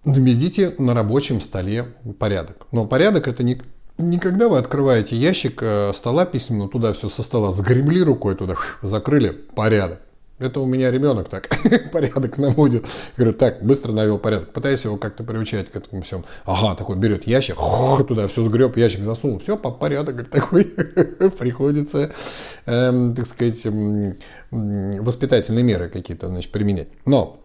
[0.04, 2.66] Наведите на рабочем столе порядок.
[2.70, 3.60] Но порядок это не,
[3.98, 8.54] не когда вы открываете ящик э, стола письменного, туда все со стола сгребли рукой, туда
[8.80, 10.00] закрыли, порядок.
[10.38, 11.48] Это у меня ребенок так
[11.92, 12.86] порядок наводит.
[13.16, 14.52] Говорю, так, быстро навел порядок.
[14.52, 16.24] Пытаюсь его как-то приучать к этому всему.
[16.44, 17.56] Ага, такой берет ящик,
[18.08, 19.40] туда все сгреб, ящик засунул.
[19.40, 20.64] Все, по порядок говорит, такой
[21.38, 22.12] приходится,
[22.66, 24.14] эм, так сказать, эм,
[24.50, 26.88] воспитательные меры какие-то значит, применять.
[27.04, 27.40] Но,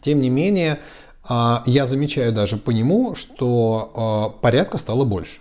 [0.00, 0.80] тем не менее,
[1.28, 5.38] э, я замечаю даже по нему, что э, порядка стало больше.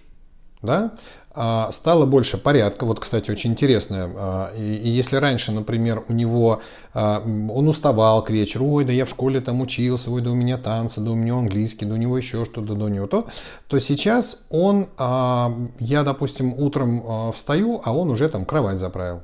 [0.61, 0.93] Да?
[1.39, 2.83] А, стало больше порядка.
[2.85, 4.09] Вот, кстати, очень интересно.
[4.15, 6.61] А, и если раньше, например, у него
[6.95, 10.35] а, он уставал к вечеру, ой, да я в школе там учился, ой, да у
[10.35, 13.27] меня танцы, да у меня английский, да у него еще что-то, да у него то,
[13.67, 19.21] то сейчас он, я, допустим, утром встаю, а он уже там кровать заправил.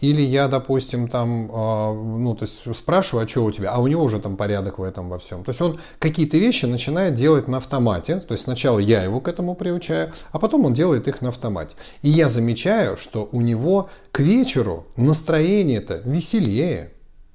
[0.00, 3.86] Или я, допустим, там, а, ну, то есть спрашиваю, а что у тебя, а у
[3.86, 5.42] него уже там порядок в этом во всем.
[5.42, 8.20] То есть он какие-то вещи начинает делать на автомате.
[8.20, 11.76] То есть сначала я его к этому приучаю, а потом он делает их на автомате.
[12.02, 16.92] И я замечаю, что у него к вечеру настроение-то веселее.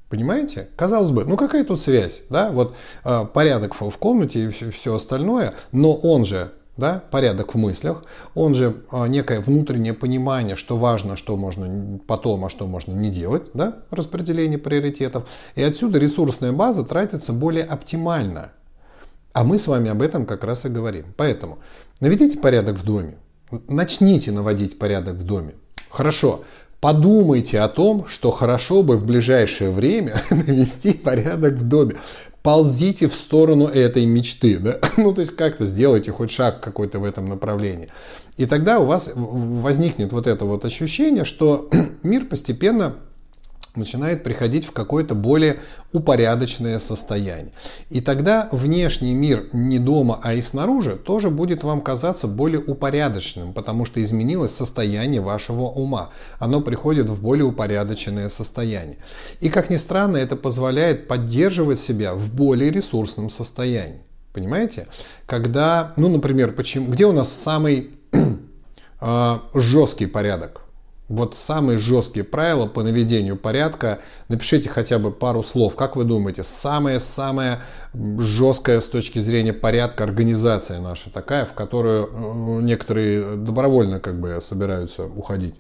[0.10, 0.68] Понимаете?
[0.76, 2.52] Казалось бы, ну какая тут связь, да?
[2.52, 8.04] Вот э, порядок в комнате и все остальное, но он же да, порядок в мыслях,
[8.34, 13.10] он же а, некое внутреннее понимание, что важно, что можно потом, а что можно не
[13.10, 15.28] делать, да, распределение приоритетов.
[15.56, 18.52] И отсюда ресурсная база тратится более оптимально.
[19.34, 21.06] А мы с вами об этом как раз и говорим.
[21.16, 21.60] Поэтому
[22.00, 23.18] наведите порядок в доме,
[23.68, 25.54] начните наводить порядок в доме.
[25.90, 26.44] Хорошо,
[26.82, 31.96] подумайте о том, что хорошо бы в ближайшее время навести порядок в доме
[32.44, 34.80] ползите в сторону этой мечты, да?
[34.98, 37.90] ну то есть как-то сделайте хоть шаг какой-то в этом направлении.
[38.38, 41.70] И тогда у вас возникнет вот это вот ощущение, что
[42.04, 42.96] мир постепенно
[43.76, 45.60] начинает приходить в какое-то более
[45.94, 47.52] упорядоченное состояние.
[47.90, 53.54] И тогда внешний мир не дома, а и снаружи тоже будет вам казаться более упорядоченным,
[53.54, 56.10] потому что изменилось состояние вашего ума.
[56.40, 58.98] Оно приходит в более упорядоченное состояние.
[59.40, 64.02] И как ни странно, это позволяет поддерживать себя в более ресурсном состоянии.
[64.34, 64.88] Понимаете?
[65.26, 67.92] Когда, ну, например, почему, где у нас самый
[69.02, 70.62] э, жесткий порядок?
[71.12, 74.00] Вот самые жесткие правила по наведению порядка.
[74.30, 75.76] Напишите хотя бы пару слов.
[75.76, 82.64] Как вы думаете, самая-самая жесткая с точки зрения порядка организация наша такая, в которую э,
[82.64, 85.56] некоторые добровольно как бы собираются уходить?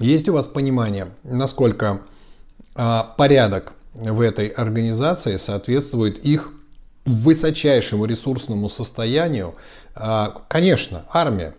[0.00, 2.00] Есть у вас понимание, насколько
[2.74, 6.52] а, порядок в этой организации соответствует их
[7.06, 9.54] высочайшему ресурсному состоянию?
[9.94, 11.54] А, конечно, армия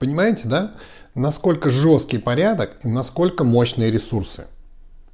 [0.00, 0.72] Понимаете, да?
[1.14, 4.46] Насколько жесткий порядок насколько мощные ресурсы.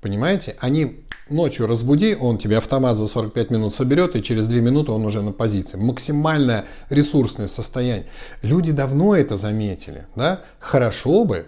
[0.01, 0.57] Понимаете?
[0.61, 5.05] Они ночью разбуди, он тебе автомат за 45 минут соберет, и через 2 минуты он
[5.05, 5.77] уже на позиции.
[5.77, 8.07] Максимальное ресурсное состояние.
[8.43, 10.07] Люди давно это заметили.
[10.15, 10.43] Да?
[10.61, 11.47] Хорошо бы,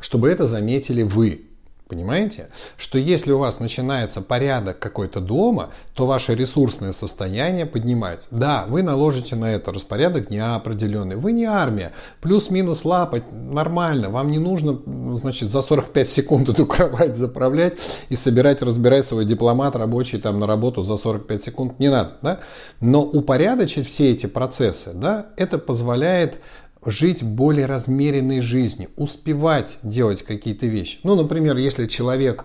[0.00, 1.49] чтобы это заметили вы.
[1.90, 2.48] Понимаете?
[2.76, 8.28] Что если у вас начинается порядок какой-то дома, то ваше ресурсное состояние поднимается.
[8.30, 11.16] Да, вы наложите на это распорядок дня определенный.
[11.16, 11.90] Вы не армия.
[12.20, 14.08] Плюс-минус лапать нормально.
[14.08, 14.78] Вам не нужно,
[15.16, 17.74] значит, за 45 секунд эту кровать заправлять
[18.08, 21.80] и собирать, разбирать свой дипломат рабочий там на работу за 45 секунд.
[21.80, 22.38] Не надо, да?
[22.80, 26.38] Но упорядочить все эти процессы, да, это позволяет
[26.84, 30.98] жить более размеренной жизнью, успевать делать какие-то вещи.
[31.02, 32.44] Ну, например, если человек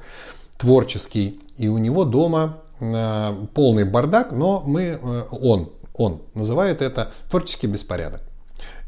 [0.58, 7.12] творческий и у него дома э, полный бардак, но мы, э, он, он называет это
[7.30, 8.22] творческий беспорядок.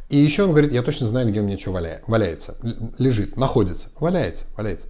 [0.10, 2.56] И еще он говорит, я точно знаю, где у меня что валя, валяется,
[2.98, 4.88] лежит, находится, валяется, валяется.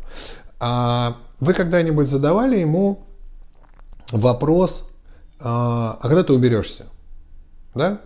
[0.60, 3.04] А вы когда-нибудь задавали ему
[4.12, 4.88] вопрос,
[5.40, 6.86] а, а когда ты уберешься?
[7.74, 8.02] Да?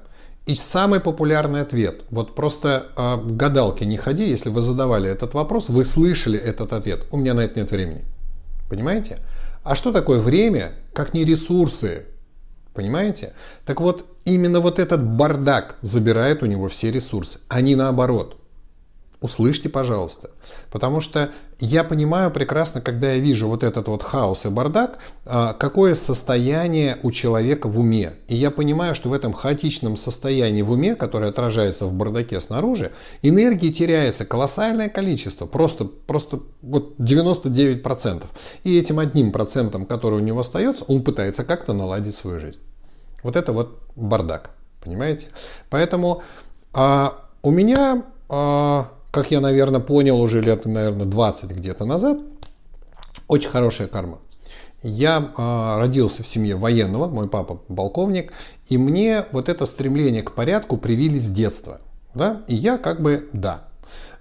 [0.52, 5.70] И самый популярный ответ, вот просто э, гадалки не ходи, если вы задавали этот вопрос,
[5.70, 8.04] вы слышали этот ответ, у меня на это нет времени.
[8.70, 9.20] Понимаете?
[9.64, 12.06] А что такое время, как не ресурсы?
[12.74, 13.32] Понимаете?
[13.66, 18.36] Так вот, именно вот этот бардак забирает у него все ресурсы, а не наоборот.
[19.22, 20.32] Услышьте, пожалуйста.
[20.70, 21.30] Потому что
[21.62, 24.98] я понимаю прекрасно, когда я вижу вот этот вот хаос и бардак,
[25.28, 28.14] а, какое состояние у человека в уме.
[28.28, 32.92] И я понимаю, что в этом хаотичном состоянии в уме, которое отражается в бардаке снаружи,
[33.22, 38.24] энергии теряется колоссальное количество, просто, просто вот 99%.
[38.64, 42.60] И этим одним процентом, который у него остается, он пытается как-то наладить свою жизнь.
[43.22, 44.50] Вот это вот бардак,
[44.84, 45.28] понимаете?
[45.70, 46.24] Поэтому
[46.74, 48.04] а, у меня...
[48.30, 52.18] А, как я, наверное, понял уже лет, наверное, 20 где-то назад,
[53.28, 54.20] очень хорошая карма.
[54.84, 58.34] Я э, родился в семье военного, мой папа полковник,
[58.68, 61.82] и мне вот это стремление к порядку привили с детства.
[62.16, 62.42] Да?
[62.48, 63.66] И я как бы да.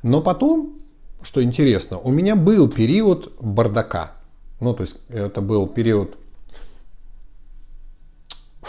[0.02, 0.78] Но потом,
[1.22, 4.12] что интересно, у меня был период бардака.
[4.60, 6.16] Ну, то есть это был период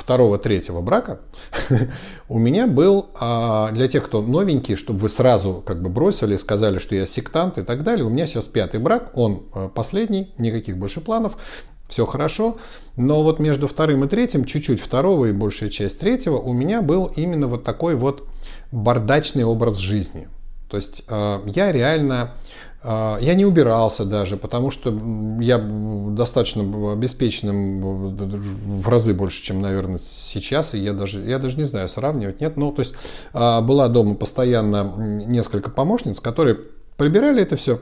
[0.02, 1.22] второго, третьего брака
[2.28, 6.80] у меня был, а, для тех, кто новенький, чтобы вы сразу как бы бросили, сказали,
[6.80, 10.78] что я сектант и так далее, у меня сейчас пятый брак, он а, последний, никаких
[10.78, 11.38] больше планов,
[11.88, 12.58] все хорошо,
[12.96, 17.12] но вот между вторым и третьим, чуть-чуть второго и большая часть третьего, у меня был
[17.16, 18.28] именно вот такой вот
[18.72, 20.28] бардачный образ жизни.
[20.70, 22.34] То есть а, я реально
[22.84, 24.91] я не убирался даже, потому что
[25.39, 28.15] я достаточно обеспеченным
[28.82, 30.74] в разы больше, чем, наверное, сейчас.
[30.74, 32.58] И я даже, я даже не знаю, сравнивать нет.
[32.58, 32.94] Ну, то есть
[33.34, 36.58] а, была дома постоянно несколько помощниц, которые
[36.98, 37.80] прибирали это все.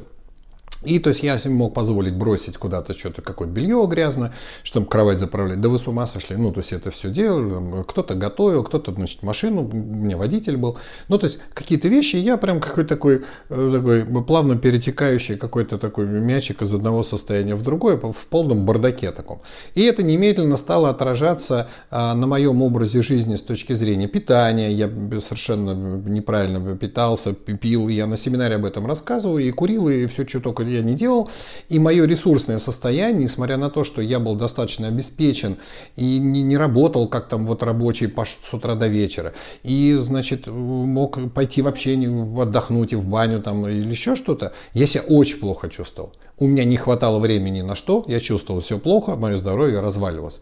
[0.84, 4.32] И то есть я себе мог позволить бросить куда-то что-то, какое-то белье грязное,
[4.64, 5.60] чтобы кровать заправлять.
[5.60, 6.38] Да вы с ума сошли.
[6.38, 7.84] Ну, то есть это все делал.
[7.84, 10.78] Кто-то готовил, кто-то, значит, машину, у меня водитель был.
[11.10, 16.06] Ну, то есть какие-то вещи, я прям какой-то такой, э, такой плавно перетекающий какой-то такой
[16.08, 19.42] мячик из одного состояния в другое, в полном бардаке таком.
[19.76, 24.72] И это немедленно стало отражаться а, на моем образе жизни с точки зрения питания.
[24.72, 25.72] Я совершенно
[26.10, 27.90] неправильно питался, пил.
[27.90, 31.30] Я на семинаре об этом рассказываю и курил, и все, что только я не делал.
[31.70, 35.58] И мое ресурсное состояние, несмотря на то, что я был достаточно обеспечен
[35.96, 41.18] и не, не работал, как там вот рабочий с утра до вечера, и, значит, мог
[41.34, 41.96] пойти вообще
[42.40, 46.14] отдохнуть и в баню там или еще что-то, я себя очень плохо чувствовал.
[46.38, 50.42] У меня не хватало времени на что, я чувствовал все плохо, мое здоровье разваливалось.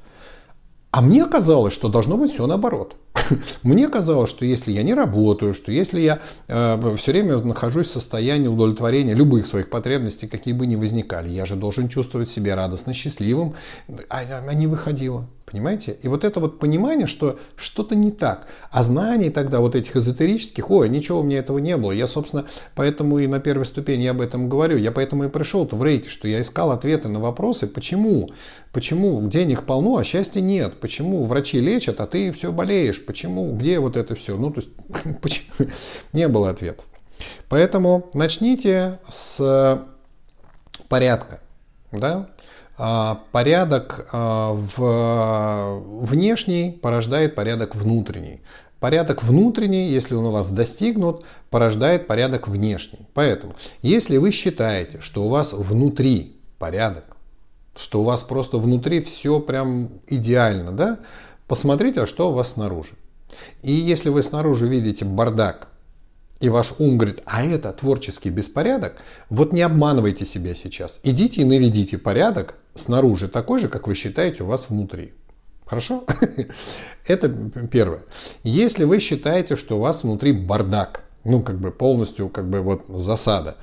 [0.91, 2.95] А мне казалось, что должно быть все наоборот.
[3.63, 7.93] Мне казалось, что если я не работаю, что если я э, все время нахожусь в
[7.93, 12.93] состоянии удовлетворения любых своих потребностей, какие бы ни возникали, я же должен чувствовать себя радостно
[12.93, 13.55] счастливым,
[14.09, 15.27] а, а не выходило.
[15.49, 15.97] Понимаете?
[16.01, 18.47] И вот это вот понимание, что что-то не так.
[18.69, 21.93] А знаний тогда вот этих эзотерических, ой, ничего у меня этого не было.
[21.93, 22.43] Я, собственно,
[22.75, 24.75] поэтому и на первой ступени я об этом говорю.
[24.75, 28.31] Я поэтому и пришел-то в рейте, что я искал ответы на вопросы, почему?
[28.73, 30.81] Почему денег полно, а счастья нет?
[30.81, 33.03] Почему врачи лечат, а ты все болеешь?
[33.07, 33.53] Почему?
[33.53, 34.37] Где вот это все?
[34.37, 35.45] Ну, то есть,
[36.13, 36.85] не было ответов.
[37.47, 39.81] Поэтому начните с
[40.89, 41.39] порядка.
[41.91, 42.29] Да?
[42.77, 48.41] А, порядок а, в внешний порождает порядок внутренний.
[48.79, 53.07] Порядок внутренний, если он у вас достигнут, порождает порядок внешний.
[53.13, 57.05] Поэтому, если вы считаете, что у вас внутри порядок,
[57.75, 60.99] что у вас просто внутри все прям идеально, да,
[61.47, 62.93] посмотрите, что у вас снаружи.
[63.61, 65.69] И если вы снаружи видите бардак,
[66.39, 68.97] и ваш ум говорит, а это творческий беспорядок,
[69.29, 70.99] вот не обманывайте себя сейчас.
[71.03, 75.13] Идите и наведите порядок снаружи такой же, как вы считаете у вас внутри.
[75.65, 76.05] Хорошо?
[77.07, 77.29] Это
[77.71, 78.03] первое.
[78.43, 82.85] Если вы считаете, что у вас внутри бардак, ну, как бы полностью, как бы вот
[82.87, 83.57] засада,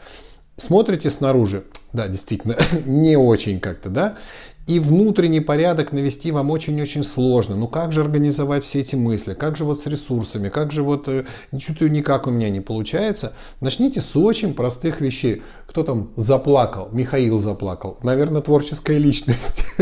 [0.56, 4.18] смотрите снаружи, да, действительно, не очень как-то, да,
[4.66, 7.56] и внутренний порядок навести вам очень-очень сложно.
[7.56, 9.34] Ну как же организовать все эти мысли?
[9.34, 10.48] Как же вот с ресурсами?
[10.48, 11.26] Как же вот э,
[11.58, 13.34] что-то никак у меня не получается?
[13.60, 15.42] Начните с очень простых вещей.
[15.66, 16.88] Кто там заплакал?
[16.92, 17.98] Михаил заплакал.
[18.02, 19.64] Наверное, творческая личность.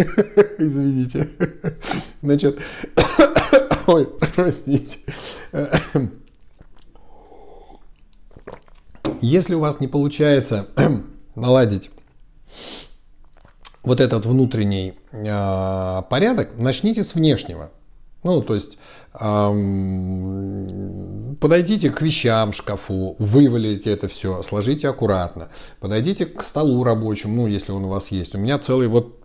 [0.58, 1.28] Извините.
[2.20, 2.58] Значит,
[3.86, 4.98] ой, простите.
[9.20, 10.66] Если у вас не получается
[11.36, 11.90] наладить
[13.82, 17.70] вот этот внутренний э, порядок, начните с внешнего.
[18.24, 18.78] Ну, то есть
[19.18, 20.66] эм,
[21.40, 25.48] подойдите к вещам в шкафу, вывалите это все, сложите аккуратно.
[25.80, 28.36] Подойдите к столу рабочему, ну, если он у вас есть.
[28.36, 29.21] У меня целый вот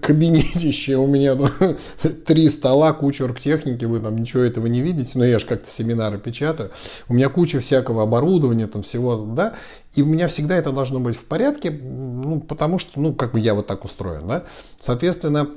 [0.00, 1.36] кабинетище, у меня
[2.26, 6.18] три стола, куча оргтехники, вы там ничего этого не видите, но я же как-то семинары
[6.18, 6.70] печатаю.
[7.08, 9.54] У меня куча всякого оборудования, там всего, да,
[9.94, 13.40] и у меня всегда это должно быть в порядке, ну, потому что, ну, как бы
[13.40, 14.44] я вот так устроен, да.
[14.80, 15.48] Соответственно,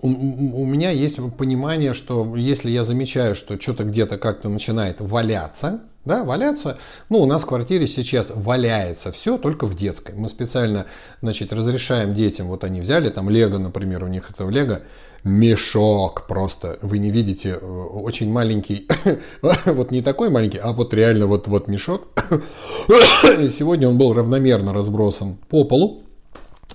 [0.00, 5.82] у, у меня есть понимание, что если я замечаю, что что-то где-то как-то начинает валяться,
[6.08, 6.78] да, валяться.
[7.08, 10.14] Ну, у нас в квартире сейчас валяется все только в детской.
[10.16, 10.86] Мы специально,
[11.22, 14.80] значит, разрешаем детям, вот они взяли там Лего, например, у них это в Лего,
[15.22, 16.78] мешок просто.
[16.82, 18.88] Вы не видите, э, очень маленький,
[19.66, 22.08] вот не такой маленький, а вот реально вот, вот мешок.
[22.88, 26.02] Сегодня он был равномерно разбросан по полу.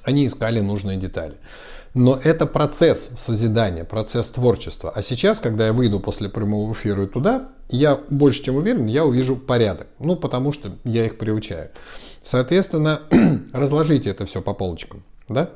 [0.04, 1.36] Они искали нужные детали.
[1.94, 4.92] Но это процесс созидания, процесс творчества.
[4.96, 9.36] А сейчас, когда я выйду после прямого эфира туда, я больше чем уверен, я увижу
[9.36, 9.88] порядок.
[10.00, 11.70] Ну, потому что я их приучаю.
[12.22, 13.00] Соответственно,
[13.54, 15.04] разложите это все по полочкам.
[15.30, 15.50] Да?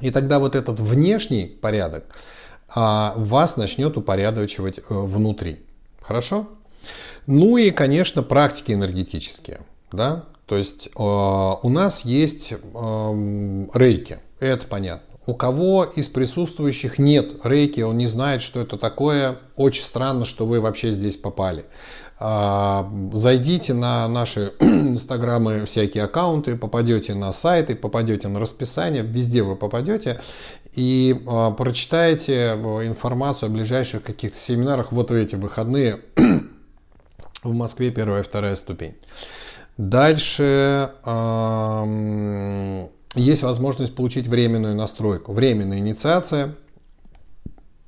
[0.00, 2.04] И тогда вот этот внешний порядок
[2.68, 5.60] а, вас начнет упорядочивать э, внутри.
[6.00, 6.48] Хорошо?
[7.26, 9.60] Ну и, конечно, практики энергетические.
[9.92, 10.24] Да?
[10.46, 15.11] То есть э, у нас есть э, рейки, это понятно.
[15.24, 20.46] У кого из присутствующих нет рейки, он не знает, что это такое, очень странно, что
[20.46, 21.64] вы вообще здесь попали.
[22.24, 29.54] А, зайдите на наши инстаграмы, всякие аккаунты, попадете на сайты, попадете на расписание, везде вы
[29.56, 30.20] попадете
[30.74, 32.52] и а, прочитаете
[32.84, 36.00] информацию о ближайших каких-то семинарах вот в эти выходные
[37.44, 38.94] в Москве первая и вторая ступень.
[39.76, 40.90] Дальше
[43.14, 45.32] есть возможность получить временную настройку.
[45.32, 46.54] Временная инициация.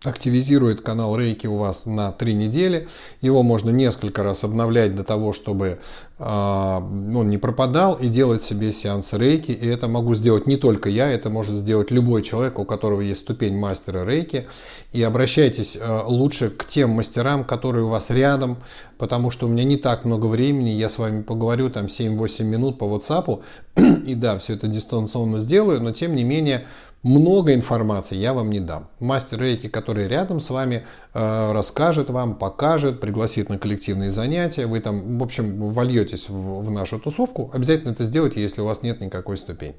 [0.05, 2.88] Активизирует канал Рейки у вас на 3 недели.
[3.20, 5.78] Его можно несколько раз обновлять для того, чтобы
[6.18, 9.50] э, он не пропадал и делать себе сеансы Рейки.
[9.50, 13.22] И это могу сделать не только я, это может сделать любой человек, у которого есть
[13.22, 14.46] ступень мастера Рейки.
[14.92, 18.59] И обращайтесь э, лучше к тем мастерам, которые у вас рядом,
[18.98, 22.78] потому что у меня не так много времени, я с вами поговорю там 7-8 минут
[22.78, 23.42] по WhatsApp,
[24.07, 26.66] и да, все это дистанционно сделаю, но тем не менее
[27.05, 28.88] много информации я вам не дам.
[28.98, 34.66] Мастер рейки, который рядом с вами, э, расскажет вам, покажет, пригласит на коллективные занятия.
[34.66, 37.50] Вы там, в общем, вольетесь в, в нашу тусовку.
[37.52, 39.76] Обязательно это сделайте, если у вас нет никакой ступени.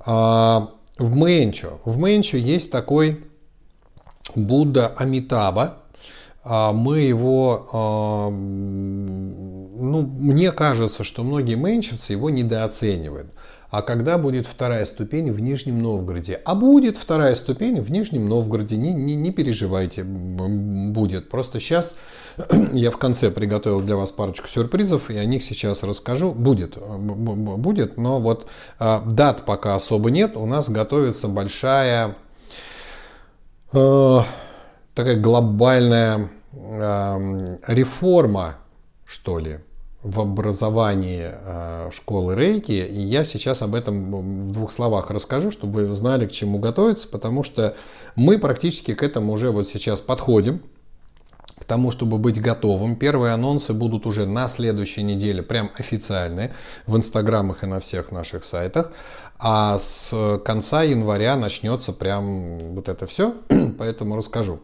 [0.00, 1.80] А, в Мэнчо.
[1.86, 3.24] В Мэнчо есть такой
[4.34, 5.78] Будда Амитаба.
[6.44, 13.32] А, мы его, а, ну, мне кажется, что многие мэнчевцы его недооценивают
[13.76, 16.40] а когда будет вторая ступень в Нижнем Новгороде.
[16.46, 21.28] А будет вторая ступень в Нижнем Новгороде, не, не, не переживайте, будет.
[21.28, 21.96] Просто сейчас
[22.72, 26.32] я в конце приготовил для вас парочку сюрпризов, и о них сейчас расскажу.
[26.32, 28.46] Будет, будет, но вот
[28.78, 30.38] а, дат пока особо нет.
[30.38, 32.16] У нас готовится большая,
[33.74, 34.18] э,
[34.94, 38.56] такая глобальная э, реформа,
[39.04, 39.60] что ли,
[40.06, 42.72] в образовании э, школы Рейки.
[42.72, 44.12] И я сейчас об этом
[44.48, 47.74] в двух словах расскажу, чтобы вы знали, к чему готовиться, потому что
[48.14, 50.62] мы практически к этому уже вот сейчас подходим
[51.58, 52.94] к тому, чтобы быть готовым.
[52.94, 56.54] Первые анонсы будут уже на следующей неделе, прям официальные,
[56.86, 58.92] в инстаграмах и на всех наших сайтах.
[59.38, 63.34] А с конца января начнется прям вот это все,
[63.78, 64.60] поэтому расскажу.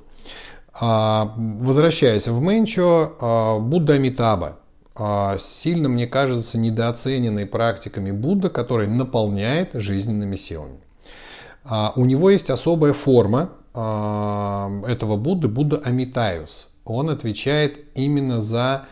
[0.75, 4.59] А, возвращаясь в Менчо, а, Будда Митаба–
[5.39, 10.79] сильно, мне кажется, недооцененной практиками Будда, который наполняет жизненными силами.
[11.65, 16.69] А, у него есть особая форма а, этого Будды, Будда Амитаюс.
[16.85, 18.87] Он отвечает именно за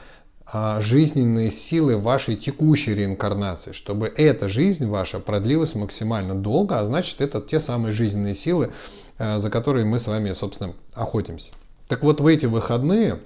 [0.81, 7.41] жизненные силы вашей текущей реинкарнации, чтобы эта жизнь ваша продлилась максимально долго, а значит, это
[7.41, 8.73] те самые жизненные силы,
[9.17, 11.53] за которые мы с вами, собственно, охотимся.
[11.87, 13.21] Так вот, в эти выходные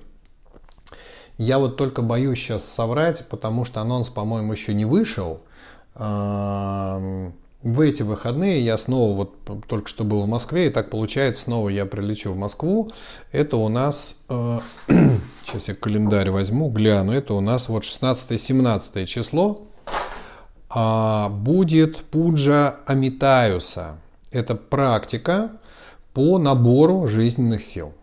[1.39, 5.41] я вот только боюсь сейчас соврать, потому что анонс, по-моему, еще не вышел.
[7.64, 11.70] В эти выходные я снова, вот только что был в Москве, и так получается, снова
[11.70, 12.91] я прилечу в Москву.
[13.32, 14.59] Это у нас, э,
[15.47, 19.62] сейчас я календарь возьму, гляну, это у нас вот 16-17 число
[20.68, 23.97] а, будет пуджа Амитаюса.
[24.30, 25.53] Это практика
[26.12, 27.95] по набору жизненных сил.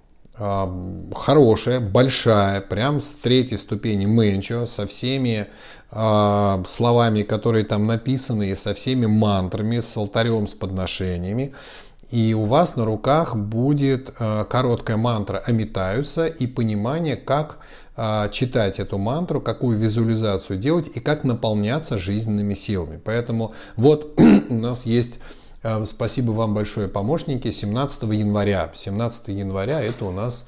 [0.44, 0.68] А,
[1.14, 5.46] хорошая, большая, прям с третьей ступени менчо, со всеми
[5.92, 11.54] э, словами, которые там написаны, и со всеми мантрами, с алтарем, с подношениями.
[12.10, 17.60] И у вас на руках будет э, короткая мантра «Амитаются» и понимание, как
[17.96, 23.00] э, читать эту мантру, какую визуализацию делать и как наполняться жизненными силами.
[23.06, 24.20] Поэтому вот
[24.50, 25.20] у нас есть
[25.86, 27.52] спасибо вам большое, помощники.
[27.52, 28.72] 17 января.
[28.74, 30.46] 17 января это у нас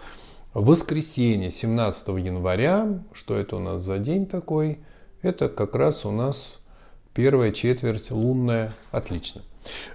[0.54, 1.52] воскресенье.
[1.52, 3.00] 17 января.
[3.14, 4.80] Что это у нас за день такой?
[5.22, 6.60] Это как раз у нас
[7.14, 8.74] первая четверть лунная.
[8.92, 9.42] Отлично.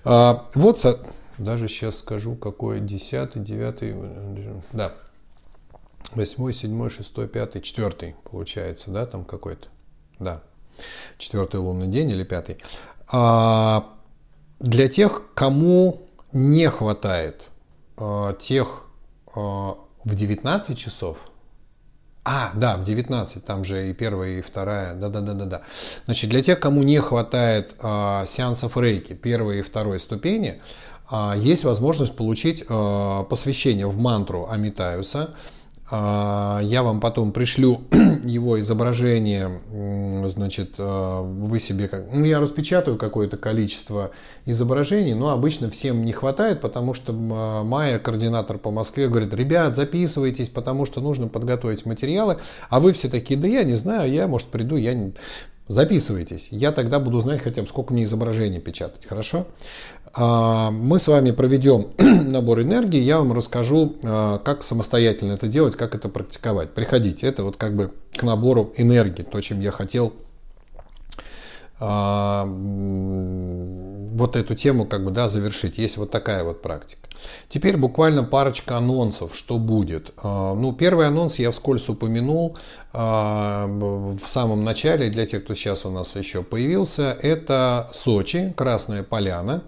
[0.04, 0.84] А, вот
[1.38, 4.92] даже сейчас скажу, какой 10, 9, да,
[6.14, 9.68] 8, 7, 6, 5, 4 получается, да, там какой-то,
[10.18, 10.42] да,
[11.18, 12.58] четвертый лунный день или пятый.
[13.10, 13.97] А,
[14.60, 16.02] для тех, кому
[16.32, 17.48] не хватает
[17.96, 18.84] э, тех
[19.34, 21.18] э, в 19 часов,
[22.24, 25.62] а, да, в 19, там же и первая, и вторая, да-да-да-да-да.
[26.04, 30.60] Значит, для тех, кому не хватает э, сеансов рейки первой и второй ступени,
[31.10, 35.34] э, есть возможность получить э, посвящение в мантру Амитаюса–
[35.90, 37.80] я вам потом пришлю
[38.24, 39.60] его изображение,
[40.28, 44.10] значит, а, вы себе, как, ну, я распечатаю какое-то количество
[44.44, 49.76] изображений, но обычно всем не хватает, потому что а, Майя, координатор по Москве, говорит, ребят,
[49.76, 54.26] записывайтесь, потому что нужно подготовить материалы, а вы все такие, да я не знаю, я,
[54.28, 55.14] может, приду, я не...
[55.68, 59.46] Записывайтесь, я тогда буду знать хотя бы, сколько мне изображений печатать, хорошо?
[60.14, 65.76] А, мы с вами проведем набор энергии, я вам расскажу, а, как самостоятельно это делать,
[65.76, 66.72] как это практиковать.
[66.74, 70.14] Приходите, это вот как бы к набору энергии, то, чем я хотел
[71.80, 75.78] а, вот эту тему как бы, да, завершить.
[75.78, 77.08] Есть вот такая вот практика.
[77.48, 80.12] Теперь буквально парочка анонсов, что будет.
[80.22, 82.56] Ну, первый анонс я вскользь упомянул
[82.92, 89.64] в самом начале, для тех, кто сейчас у нас еще появился, это Сочи, Красная Поляна.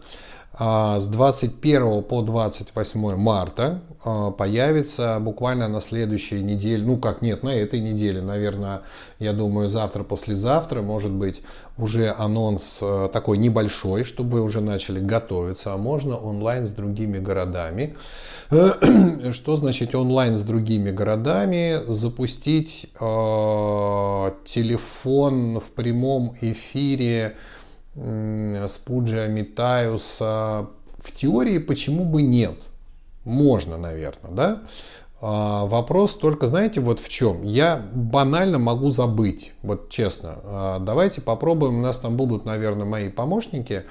[0.53, 7.45] А, с 21 по 28 марта а, появится буквально на следующей неделе, ну как нет,
[7.45, 8.83] на этой неделе, наверное,
[9.21, 11.43] я думаю, завтра, послезавтра, может быть,
[11.79, 17.19] уже анонс а, такой небольшой, чтобы вы уже начали готовиться, а можно онлайн с другими
[17.19, 17.97] городами.
[19.33, 21.81] Что значит онлайн с другими городами?
[21.87, 27.37] Запустить э, телефон в прямом эфире
[27.95, 30.67] с Пуджи Амитаюса.
[30.99, 32.57] В теории почему бы нет?
[33.25, 34.63] Можно, наверное, да?
[35.23, 37.43] А, вопрос только, знаете, вот в чем?
[37.43, 40.37] Я банально могу забыть, вот честно.
[40.45, 43.85] А, давайте попробуем, у нас там будут, наверное, мои помощники.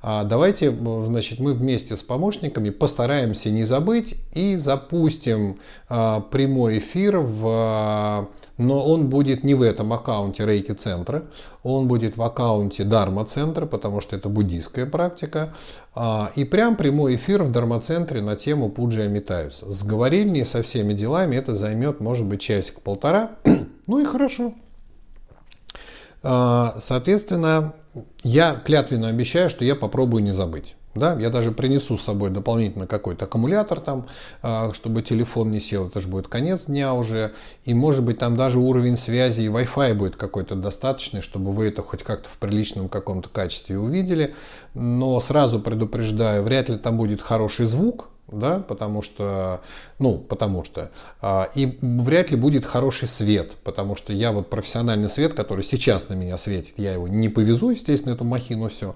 [0.00, 0.70] А давайте,
[1.06, 8.28] значит, мы вместе с помощниками постараемся не забыть и запустим а, прямой эфир в
[8.58, 11.22] но он будет не в этом аккаунте рейки центра,
[11.62, 15.54] он будет в аккаунте Дарма центра, потому что это буддийская практика.
[15.94, 19.70] А, и прям прямой эфир в Дарма центре на тему Пуджи Амитаюса.
[19.70, 23.30] С говорильней со всеми делами это займет, может быть, часик-полтора.
[23.86, 24.52] ну и хорошо.
[26.20, 27.74] Соответственно,
[28.22, 30.74] я клятвенно обещаю, что я попробую не забыть.
[30.94, 34.06] Да, я даже принесу с собой дополнительно какой-то аккумулятор там,
[34.42, 37.34] а, чтобы телефон не сел, это же будет конец дня уже.
[37.64, 41.82] И может быть там даже уровень связи и Wi-Fi будет какой-то достаточный, чтобы вы это
[41.82, 44.34] хоть как-то в приличном каком-то качестве увидели.
[44.74, 49.62] Но сразу предупреждаю, вряд ли там будет хороший звук, да, потому что,
[49.98, 55.08] ну, потому что, а, и вряд ли будет хороший свет, потому что я вот профессиональный
[55.08, 58.94] свет, который сейчас на меня светит, я его не повезу, естественно, эту махину все,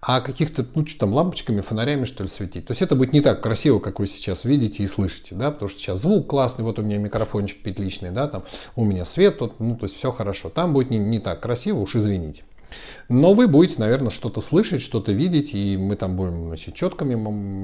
[0.00, 2.66] а каких-то, ну, что там, лампочками, фонарями, что ли, светить.
[2.66, 5.68] То есть это будет не так красиво, как вы сейчас видите и слышите, да, потому
[5.68, 8.44] что сейчас звук классный, вот у меня микрофончик петличный, да, там
[8.76, 10.50] у меня свет, тут, ну, то есть все хорошо.
[10.50, 12.44] Там будет не, не так красиво, уж извините.
[13.08, 17.14] Но вы будете, наверное, что-то слышать, что-то видеть, и мы там будем, значит, четками,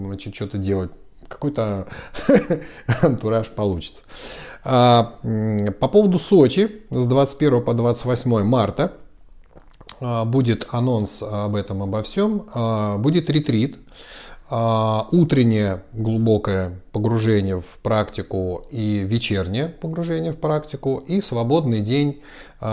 [0.06, 0.90] значит, что-то делать
[1.34, 1.86] какой-то
[3.02, 4.04] антураж получится.
[4.64, 5.18] А,
[5.80, 8.92] по поводу Сочи с 21 по 28 марта
[10.00, 12.46] а, будет анонс об этом, обо всем.
[12.54, 13.78] А, будет ретрит,
[14.50, 22.22] утреннее глубокое погружение в практику и вечернее погружение в практику и свободный день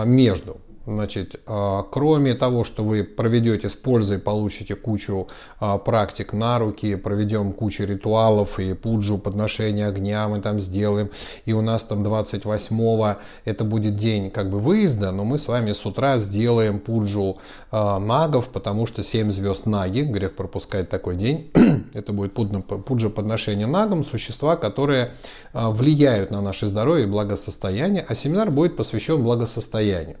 [0.04, 0.58] между.
[0.84, 5.28] Значит, а, кроме того, что вы проведете с пользой, получите кучу
[5.60, 11.10] а, практик на руки, проведем кучу ритуалов и пуджу, подношения огня мы там сделаем.
[11.44, 15.72] И у нас там 28-го это будет день как бы выезда, но мы с вами
[15.72, 17.38] с утра сделаем пуджу
[17.70, 21.52] а, нагов, потому что 7 звезд наги, грех пропускать такой день.
[21.94, 25.14] это будет пуджа подношения нагам, существа, которые
[25.52, 30.16] влияют на наше здоровье и благосостояние, а семинар будет посвящен благосостоянию.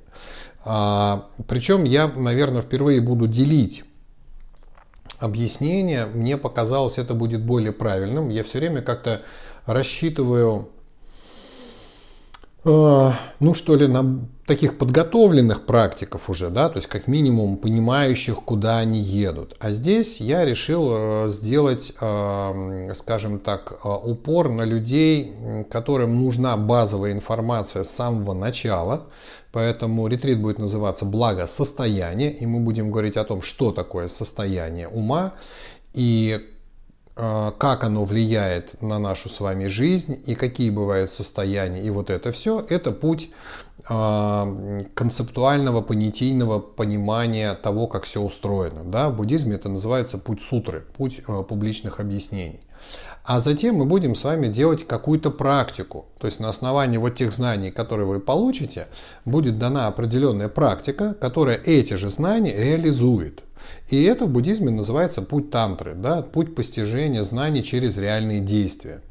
[0.64, 3.84] А, причем я, наверное, впервые буду делить
[5.18, 6.06] объяснение.
[6.06, 8.28] Мне показалось, это будет более правильным.
[8.28, 9.22] Я все время как-то
[9.66, 10.68] рассчитываю,
[12.64, 13.10] э,
[13.40, 18.78] ну что ли, на таких подготовленных практиков уже, да, то есть как минимум понимающих, куда
[18.78, 19.54] они едут.
[19.60, 25.34] А здесь я решил э, сделать, э, скажем так, упор на людей,
[25.70, 29.04] которым нужна базовая информация с самого начала,
[29.52, 35.34] Поэтому ретрит будет называться «Благосостояние», и мы будем говорить о том, что такое состояние ума
[35.92, 36.40] и
[37.16, 41.82] э, как оно влияет на нашу с вами жизнь и какие бывают состояния.
[41.82, 43.28] И вот это все– это путь
[43.90, 48.84] э, концептуального, понятийного понимания того, как все устроено.
[48.84, 49.10] Да?
[49.10, 52.60] В буддизме это называется путь сутры, путь э, публичных объяснений.
[53.24, 56.06] А затем мы будем с вами делать какую-то практику.
[56.18, 58.88] То есть на основании вот тех знаний, которые вы получите,
[59.24, 63.44] будет дана определенная практика, которая эти же знания реализует.
[63.90, 69.02] И это в буддизме называется путь тантры, да, путь постижения знаний через реальные действия.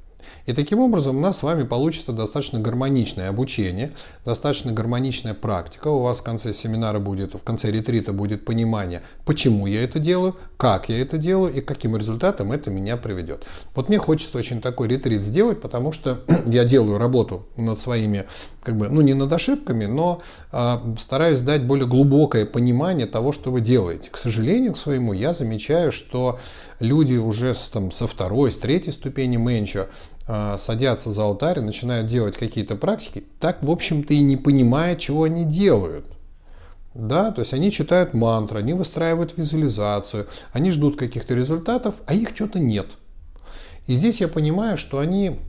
[0.46, 3.92] И таким образом у нас с вами получится достаточно гармоничное обучение,
[4.26, 5.88] достаточно гармоничная практика.
[5.88, 10.36] У вас в конце семинара будет, в конце ретрита будет понимание, почему я это делаю,
[10.58, 13.46] как я это делаю и каким результатом это меня приведет.
[13.76, 18.26] Вот мне хочется очень такой ретрит сделать, потому что я делаю работу над своими,
[18.64, 20.22] как бы, ну не над ошибками, но
[20.52, 24.10] э, стараюсь дать более глубокое понимание того, что вы делаете.
[24.12, 26.40] К сожалению, к своему, я замечаю, что
[26.80, 29.88] люди уже с, там, со второй, с третьей ступени менча
[30.58, 35.24] садятся за алтарь и начинают делать какие-то практики, так, в общем-то, и не понимая, чего
[35.24, 36.06] они делают.
[36.94, 42.30] Да, то есть они читают мантры, они выстраивают визуализацию, они ждут каких-то результатов, а их
[42.36, 42.88] что-то нет.
[43.88, 45.40] И здесь я понимаю, что они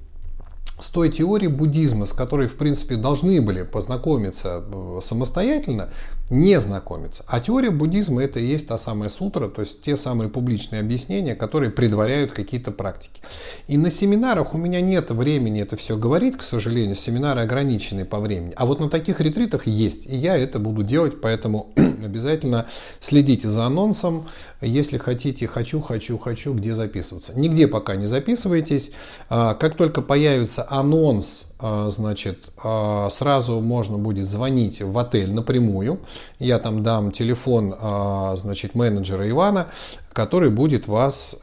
[0.80, 5.90] с той теорией буддизма, с которой, в принципе, должны были познакомиться э, самостоятельно,
[6.32, 7.24] не знакомиться.
[7.28, 11.34] А теория буддизма это и есть та самая сутра, то есть те самые публичные объяснения,
[11.34, 13.20] которые предваряют какие-то практики.
[13.68, 18.18] И на семинарах у меня нет времени это все говорить, к сожалению, семинары ограничены по
[18.18, 18.54] времени.
[18.56, 22.66] А вот на таких ретритах есть, и я это буду делать, поэтому обязательно
[22.98, 24.26] следите за анонсом,
[24.62, 27.38] если хотите «хочу, хочу, хочу», где записываться.
[27.38, 28.92] Нигде пока не записывайтесь.
[29.28, 31.51] А, как только появится анонс
[31.90, 36.00] значит, а, сразу можно будет звонить в отель напрямую.
[36.38, 39.68] Я там дам телефон, а, значит, менеджера Ивана,
[40.12, 41.38] который будет вас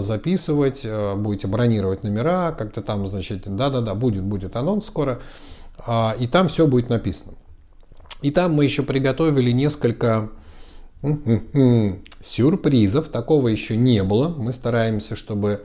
[0.00, 0.86] записывать,
[1.16, 5.20] будете бронировать номера, как-то там, значит, да-да-да, будет, будет анонс скоро,
[6.20, 7.32] и там все будет написано.
[8.22, 10.30] И там мы еще приготовили несколько
[12.22, 14.28] сюрпризов, такого еще не было.
[14.28, 15.64] Мы стараемся, чтобы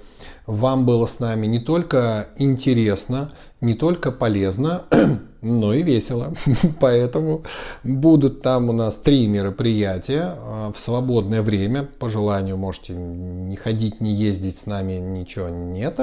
[0.49, 3.31] вам было с нами не только интересно,
[3.61, 4.81] не только полезно,
[5.43, 6.33] но и весело.
[6.79, 7.43] Поэтому
[7.83, 11.87] будут там у нас три мероприятия а, в свободное время.
[11.99, 15.99] По желанию можете не ходить, не ездить с нами, ничего нет.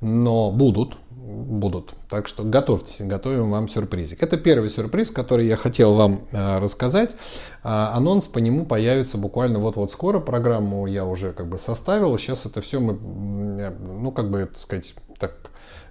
[0.00, 1.94] Но будут, будут.
[2.08, 4.22] Так что готовьтесь, готовим вам сюрпризик.
[4.22, 7.16] Это первый сюрприз, который я хотел вам а, рассказать.
[7.62, 10.18] А, анонс по нему появится буквально вот-вот скоро.
[10.18, 12.18] Программу я уже как бы составил.
[12.18, 15.36] Сейчас это все мы, ну как бы, так сказать, так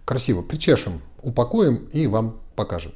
[0.05, 2.91] красиво причешем, упакуем и вам покажем.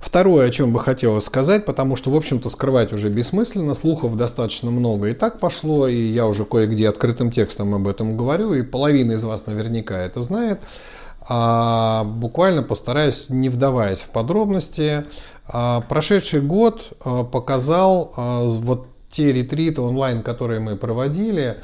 [0.00, 4.70] Второе, о чем бы хотелось сказать, потому что, в общем-то, скрывать уже бессмысленно, слухов достаточно
[4.70, 9.12] много и так пошло, и я уже кое-где открытым текстом об этом говорю, и половина
[9.12, 10.60] из вас наверняка это знает.
[11.28, 15.04] А буквально постараюсь, не вдаваясь в подробности.
[15.48, 21.56] А прошедший год а, показал а, вот те ретриты онлайн, которые мы проводили,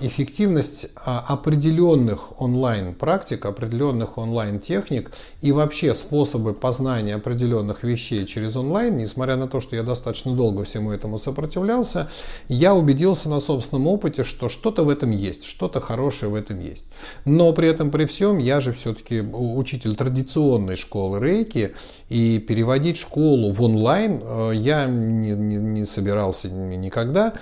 [0.00, 5.10] эффективность а, определенных онлайн-практик, определенных онлайн-техник
[5.42, 10.64] и вообще способы познания определенных вещей через онлайн, несмотря на то, что я достаточно долго
[10.64, 12.08] всему этому сопротивлялся,
[12.48, 16.86] я убедился на собственном опыте, что что-то в этом есть, что-то хорошее в этом есть.
[17.26, 21.74] Но при этом, при всем, я же все-таки учитель традиционной школы рейки,
[22.08, 27.34] и переводить школу в онлайн э, я не, не, не собирался никогда.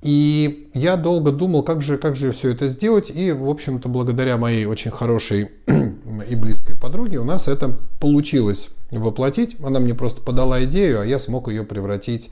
[0.00, 3.10] И я долго думал, как же, как же все это сделать.
[3.10, 9.56] И, в общем-то, благодаря моей очень хорошей и близкой подруге у нас это получилось воплотить.
[9.62, 12.30] Она мне просто подала идею, а я смог ее превратить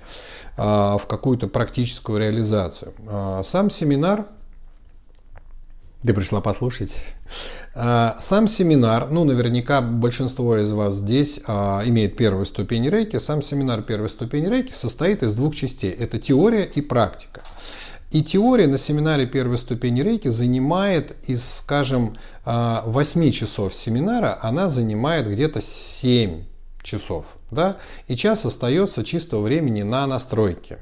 [0.56, 2.92] а, в какую-то практическую реализацию.
[3.08, 4.26] А, сам семинар
[6.02, 6.96] ты пришла послушать.
[7.78, 13.18] А, сам семинар, ну, наверняка большинство из вас здесь а, имеет первую ступень рейки.
[13.18, 15.90] Сам семинар первой ступени рейки состоит из двух частей.
[15.90, 17.42] Это теория и практика.
[18.12, 22.16] И теория на семинаре первой ступени рейки занимает из, скажем,
[22.46, 26.44] 8 а, часов семинара, она занимает где-то 7
[26.82, 27.26] часов.
[27.50, 27.76] Да?
[28.08, 30.78] И час остается чистого времени на настройки.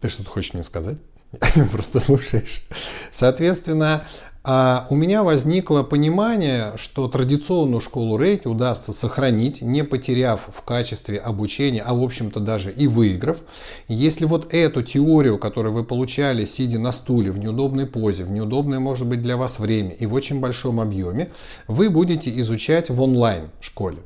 [0.00, 0.98] Ты что-то хочешь мне сказать?
[1.72, 2.62] Просто слушаешь.
[3.10, 4.04] Соответственно,
[4.48, 11.18] а у меня возникло понимание, что традиционную школу рейки удастся сохранить, не потеряв в качестве
[11.18, 13.40] обучения, а в общем-то даже и выиграв,
[13.88, 18.78] если вот эту теорию, которую вы получали, сидя на стуле, в неудобной позе, в неудобное,
[18.78, 21.28] может быть, для вас время и в очень большом объеме,
[21.66, 23.98] вы будете изучать в онлайн школе.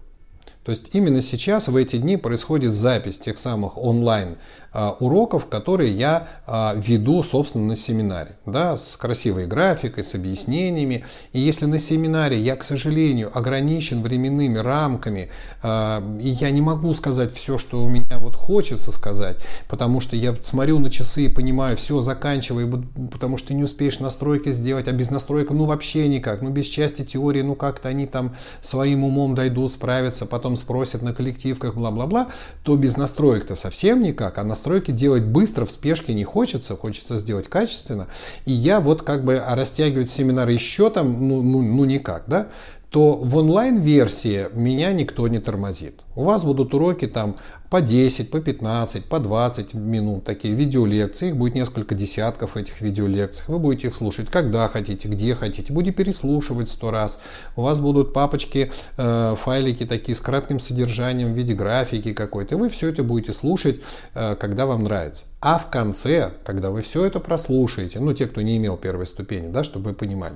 [0.64, 4.36] То есть именно сейчас, в эти дни, происходит запись тех самых онлайн
[4.72, 11.04] уроков, которые я а, веду, собственно, на семинаре, да, с красивой графикой, с объяснениями.
[11.32, 15.30] И если на семинаре я, к сожалению, ограничен временными рамками,
[15.62, 19.36] а, и я не могу сказать все, что у меня вот хочется сказать,
[19.68, 22.70] потому что я смотрю на часы и понимаю, все, заканчивай,
[23.10, 26.66] потому что ты не успеешь настройки сделать, а без настройки, ну, вообще никак, ну, без
[26.66, 32.28] части теории, ну, как-то они там своим умом дойдут, справятся, потом спросят на коллективках, бла-бла-бла,
[32.62, 37.48] то без настроек-то совсем никак, а настройки делать быстро, в спешке не хочется, хочется сделать
[37.48, 38.08] качественно.
[38.44, 42.48] И я вот как бы а растягивать семинар еще там, ну, ну, ну никак, да,
[42.90, 46.00] то в онлайн-версии меня никто не тормозит.
[46.16, 47.36] У вас будут уроки там
[47.70, 51.28] по 10, по 15, по 20 минут, такие видеолекции.
[51.28, 53.44] Их будет несколько десятков этих видеолекций.
[53.46, 55.72] Вы будете их слушать когда хотите, где хотите.
[55.72, 57.20] Будете переслушивать сто раз.
[57.54, 62.56] У вас будут папочки, э, файлики такие с кратким содержанием в виде графики какой-то.
[62.56, 63.80] Вы все это будете слушать,
[64.14, 65.26] э, когда вам нравится.
[65.40, 69.46] А в конце, когда вы все это прослушаете, ну, те, кто не имел первой ступени,
[69.46, 70.34] да, чтобы вы понимали,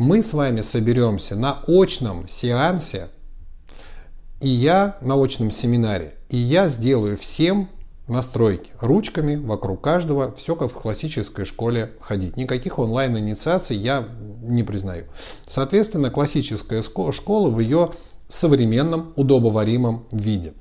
[0.00, 3.10] мы с вами соберемся на очном сеансе
[4.40, 7.68] и я на очном семинаре, и я сделаю всем
[8.08, 12.38] настройки ручками вокруг каждого, все как в классической школе ходить.
[12.38, 14.08] Никаких онлайн-инициаций я
[14.40, 15.04] не признаю.
[15.46, 17.90] Соответственно, классическая школа в ее
[18.26, 20.54] современном, удобоваримом виде.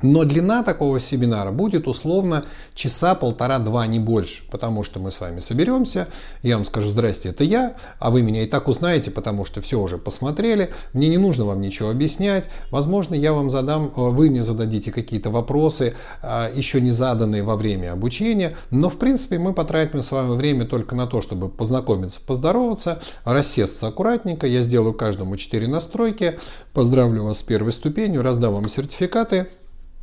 [0.00, 2.44] Но длина такого семинара будет условно
[2.74, 6.06] часа полтора-два, не больше, потому что мы с вами соберемся,
[6.42, 9.80] я вам скажу «Здрасте, это я», а вы меня и так узнаете, потому что все
[9.80, 14.42] уже посмотрели, мне не нужно вам ничего объяснять, возможно, я вам задам, э, вы мне
[14.42, 20.02] зададите какие-то вопросы, э, еще не заданные во время обучения, но в принципе мы потратим
[20.02, 25.66] с вами время только на то, чтобы познакомиться, поздороваться, рассесться аккуратненько, я сделаю каждому 4
[25.66, 26.38] настройки,
[26.72, 29.48] поздравлю вас с первой ступенью, раздам вам сертификаты,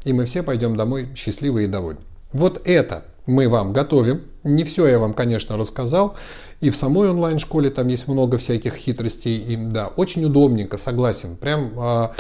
[0.06, 2.02] и мы все пойдем домой счастливые и довольны.
[2.32, 4.22] Вот это мы вам готовим.
[4.44, 6.16] Не все я вам, конечно, рассказал.
[6.62, 9.38] И в самой онлайн-школе там есть много всяких хитростей.
[9.38, 11.36] И да, очень удобненько, согласен.
[11.36, 12.14] Прям а,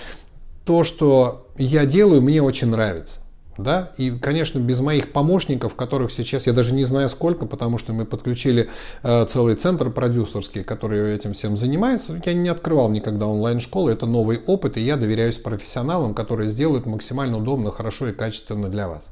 [0.65, 3.21] то, что я делаю, мне очень нравится.
[3.57, 3.91] Да?
[3.97, 8.05] И, конечно, без моих помощников, которых сейчас я даже не знаю сколько, потому что мы
[8.05, 8.69] подключили
[9.03, 12.21] э, целый центр продюсерский, который этим всем занимается.
[12.25, 17.37] Я не открывал никогда онлайн-школы, это новый опыт, и я доверяюсь профессионалам, которые сделают максимально
[17.37, 19.03] удобно, хорошо и качественно для вас.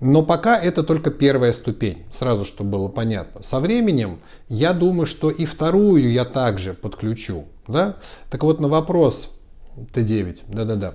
[0.00, 3.42] Но пока это только первая ступень, сразу чтобы было понятно.
[3.42, 7.46] Со временем я думаю, что и вторую я также подключу.
[7.66, 7.96] Да?
[8.30, 9.30] Так вот на вопрос
[9.76, 10.94] Т9, да-да-да.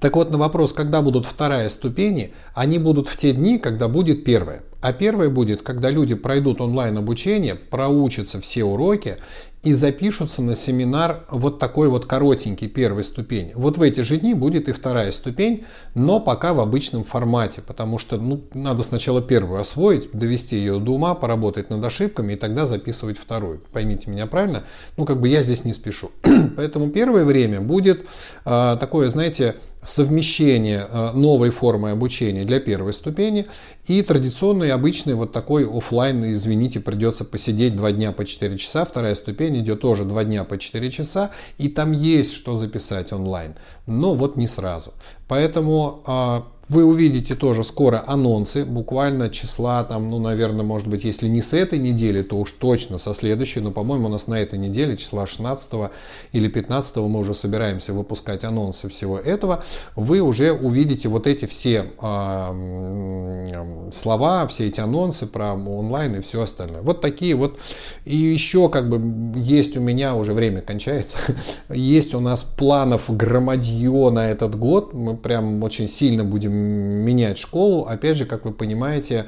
[0.00, 4.24] Так вот, на вопрос, когда будут вторая ступени, они будут в те дни, когда будет
[4.24, 4.62] первая.
[4.80, 9.16] А первая будет, когда люди пройдут онлайн обучение, проучатся все уроки
[9.62, 13.52] и запишутся на семинар вот такой вот коротенький первой ступень.
[13.54, 17.98] Вот в эти же дни будет и вторая ступень, но пока в обычном формате, потому
[17.98, 22.66] что ну, надо сначала первую освоить, довести ее до ума, поработать над ошибками и тогда
[22.66, 23.62] записывать вторую.
[23.72, 24.64] Поймите меня правильно,
[24.96, 26.10] ну как бы я здесь не спешу.
[26.56, 28.04] Поэтому первое время будет
[28.44, 33.46] э, такое, знаете, совмещение э, новой формы обучения для первой ступени
[33.86, 39.14] и традиционный обычный вот такой офлайн, извините, придется посидеть два дня по 4 часа, вторая
[39.14, 43.54] ступень идет тоже два дня по 4 часа, и там есть что записать онлайн,
[43.86, 44.94] но вот не сразу.
[45.26, 51.28] Поэтому а, вы увидите тоже скоро анонсы, буквально числа, там, ну, наверное, может быть, если
[51.28, 54.58] не с этой недели, то уж точно со следующей, но, по-моему, у нас на этой
[54.58, 55.90] неделе, числа 16
[56.32, 59.62] или 15 мы уже собираемся выпускать анонсы всего этого,
[59.96, 66.40] вы уже увидите вот эти все э, слова, все эти анонсы про онлайн и все
[66.40, 66.80] остальное.
[66.80, 67.58] Вот такие вот.
[68.06, 71.18] И еще как бы есть у меня, уже время кончается,
[71.68, 77.86] есть у нас планов громадье на этот год, мы прям очень сильно будем менять школу,
[77.86, 79.26] опять же, как вы понимаете,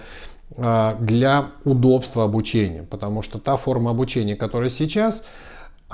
[0.57, 5.25] а, для удобства обучения, потому что та форма обучения, которая сейчас,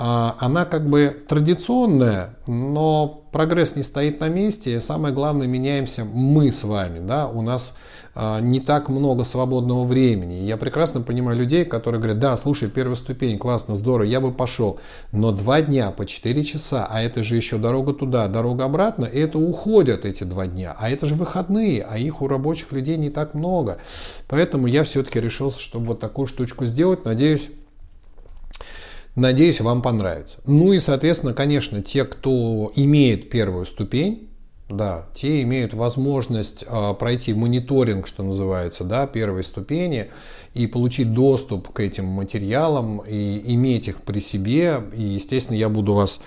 [0.03, 4.81] она как бы традиционная, но прогресс не стоит на месте.
[4.81, 7.05] Самое главное, меняемся мы с вами.
[7.05, 7.27] Да?
[7.27, 7.75] У нас
[8.13, 10.33] а, не так много свободного времени.
[10.33, 14.79] Я прекрасно понимаю людей, которые говорят, да, слушай, первая ступень, классно, здорово, я бы пошел.
[15.11, 19.19] Но два дня по 4 часа, а это же еще дорога туда, дорога обратно, и
[19.19, 20.75] это уходят эти два дня.
[20.79, 23.77] А это же выходные, а их у рабочих людей не так много.
[24.27, 27.05] Поэтому я все-таки решился, чтобы вот такую штучку сделать.
[27.05, 27.49] Надеюсь,
[29.15, 30.39] Надеюсь, вам понравится.
[30.45, 34.29] Ну и, соответственно, конечно, те, кто имеет первую ступень,
[34.69, 40.09] да, те имеют возможность э, пройти мониторинг, что называется, да, первой ступени
[40.53, 44.81] и получить доступ к этим материалам и иметь их при себе.
[44.95, 46.21] И, естественно, я буду вас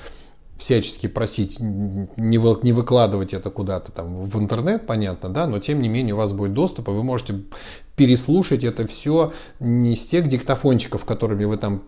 [0.59, 5.82] всячески просить не, вы, не выкладывать это куда-то там в интернет, понятно, да, но тем
[5.82, 7.43] не менее у вас будет доступ, и вы можете
[7.97, 11.82] переслушать это все не с тех диктофончиков, которыми вы там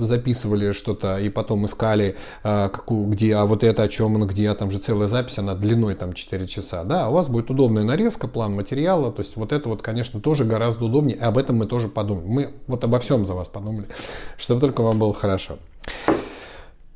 [0.00, 4.50] записывали что-то и потом искали, а, какую, где, а вот это о чем он, где,
[4.50, 7.50] а там же целая запись, она длиной там 4 часа, да, а у вас будет
[7.50, 11.38] удобная нарезка, план материала, то есть вот это вот, конечно, тоже гораздо удобнее, и об
[11.38, 12.28] этом мы тоже подумаем.
[12.28, 13.86] Мы вот обо всем за вас подумали,
[14.38, 15.58] чтобы только вам было хорошо.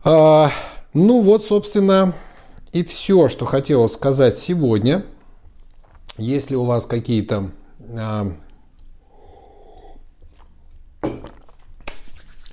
[0.03, 0.51] А,
[0.95, 2.13] ну вот, собственно,
[2.73, 5.05] и все, что хотела сказать сегодня.
[6.17, 8.33] Если у вас какие-то э,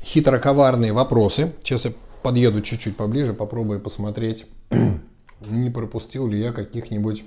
[0.02, 1.94] хитроковарные вопросы, сейчас я
[2.24, 4.48] подъеду чуть-чуть поближе, попробую посмотреть,
[5.42, 7.24] не пропустил ли я каких-нибудь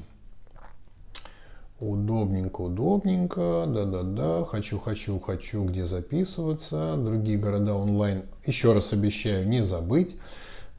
[1.80, 9.62] удобненько, удобненько, да-да-да, хочу, хочу, хочу, где записываться, другие города онлайн, еще раз обещаю не
[9.62, 10.16] забыть.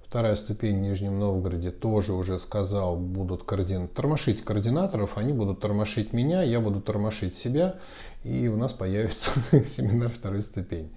[0.10, 3.88] Вторая ступень в Нижнем Новгороде тоже уже сказал, будут координ...
[3.88, 7.76] тормошить координаторов, они будут тормошить меня, я буду тормошить себя,
[8.24, 9.30] и у нас появится
[9.66, 10.90] семинар второй ступени.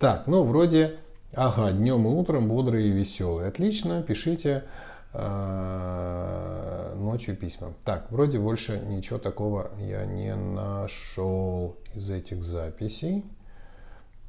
[0.00, 0.96] Так, ну вроде,
[1.32, 3.46] ага, днем и утром бодрые и веселые.
[3.46, 4.64] Отлично, пишите.
[5.12, 7.74] А, ночью письма.
[7.84, 13.24] Так, вроде больше ничего такого я не нашел из этих записей.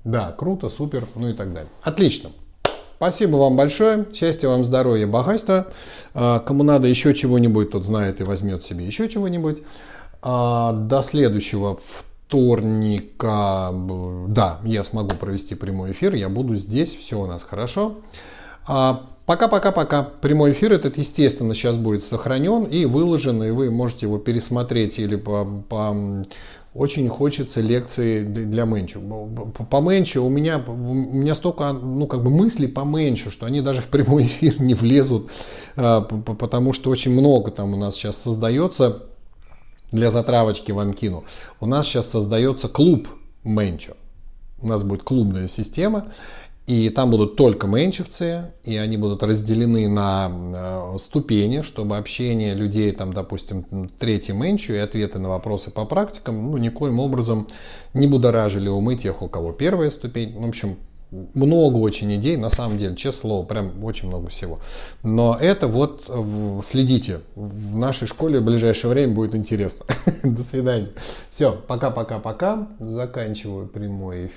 [0.03, 1.71] Да, круто, супер, ну и так далее.
[1.81, 2.29] Отлично.
[3.01, 4.05] Спасибо вам большое.
[4.13, 5.65] Счастья вам, здоровья, богатства.
[6.13, 9.63] А, кому надо еще чего-нибудь, тот знает и возьмет себе еще чего-нибудь.
[10.21, 11.79] А, до следующего
[12.27, 13.73] вторника,
[14.27, 16.13] да, я смогу провести прямой эфир.
[16.13, 17.95] Я буду здесь, все у нас хорошо.
[18.67, 20.03] А, пока-пока-пока.
[20.21, 25.15] Прямой эфир этот, естественно, сейчас будет сохранен и выложен, и вы можете его пересмотреть или
[25.15, 26.23] по, по
[26.73, 29.01] очень хочется лекции для Мэнчу.
[29.69, 33.61] По Мэнчу у меня, у меня столько ну, как бы мыслей по Мэнчу, что они
[33.61, 35.29] даже в прямой эфир не влезут,
[35.75, 39.03] а, потому что очень много там у нас сейчас создается
[39.91, 41.25] для затравочки вам кину.
[41.59, 43.09] У нас сейчас создается клуб
[43.43, 43.93] Мэнчо.
[44.61, 46.05] У нас будет клубная система.
[46.67, 52.91] И там будут только менчевцы, и они будут разделены на э, ступени, чтобы общение людей,
[52.91, 57.47] там, допустим, третий менчу и ответы на вопросы по практикам, ну, никоим образом
[57.93, 60.39] не будоражили умы тех, у кого первая ступень.
[60.39, 60.77] В общем,
[61.11, 64.59] много очень идей, на самом деле, честное слово, прям очень много всего.
[65.03, 66.09] Но это вот
[66.63, 69.85] следите, в нашей школе в ближайшее время будет интересно.
[70.23, 70.89] До свидания.
[71.29, 72.69] Все, пока-пока-пока.
[72.79, 74.29] Заканчиваю прямой эфир.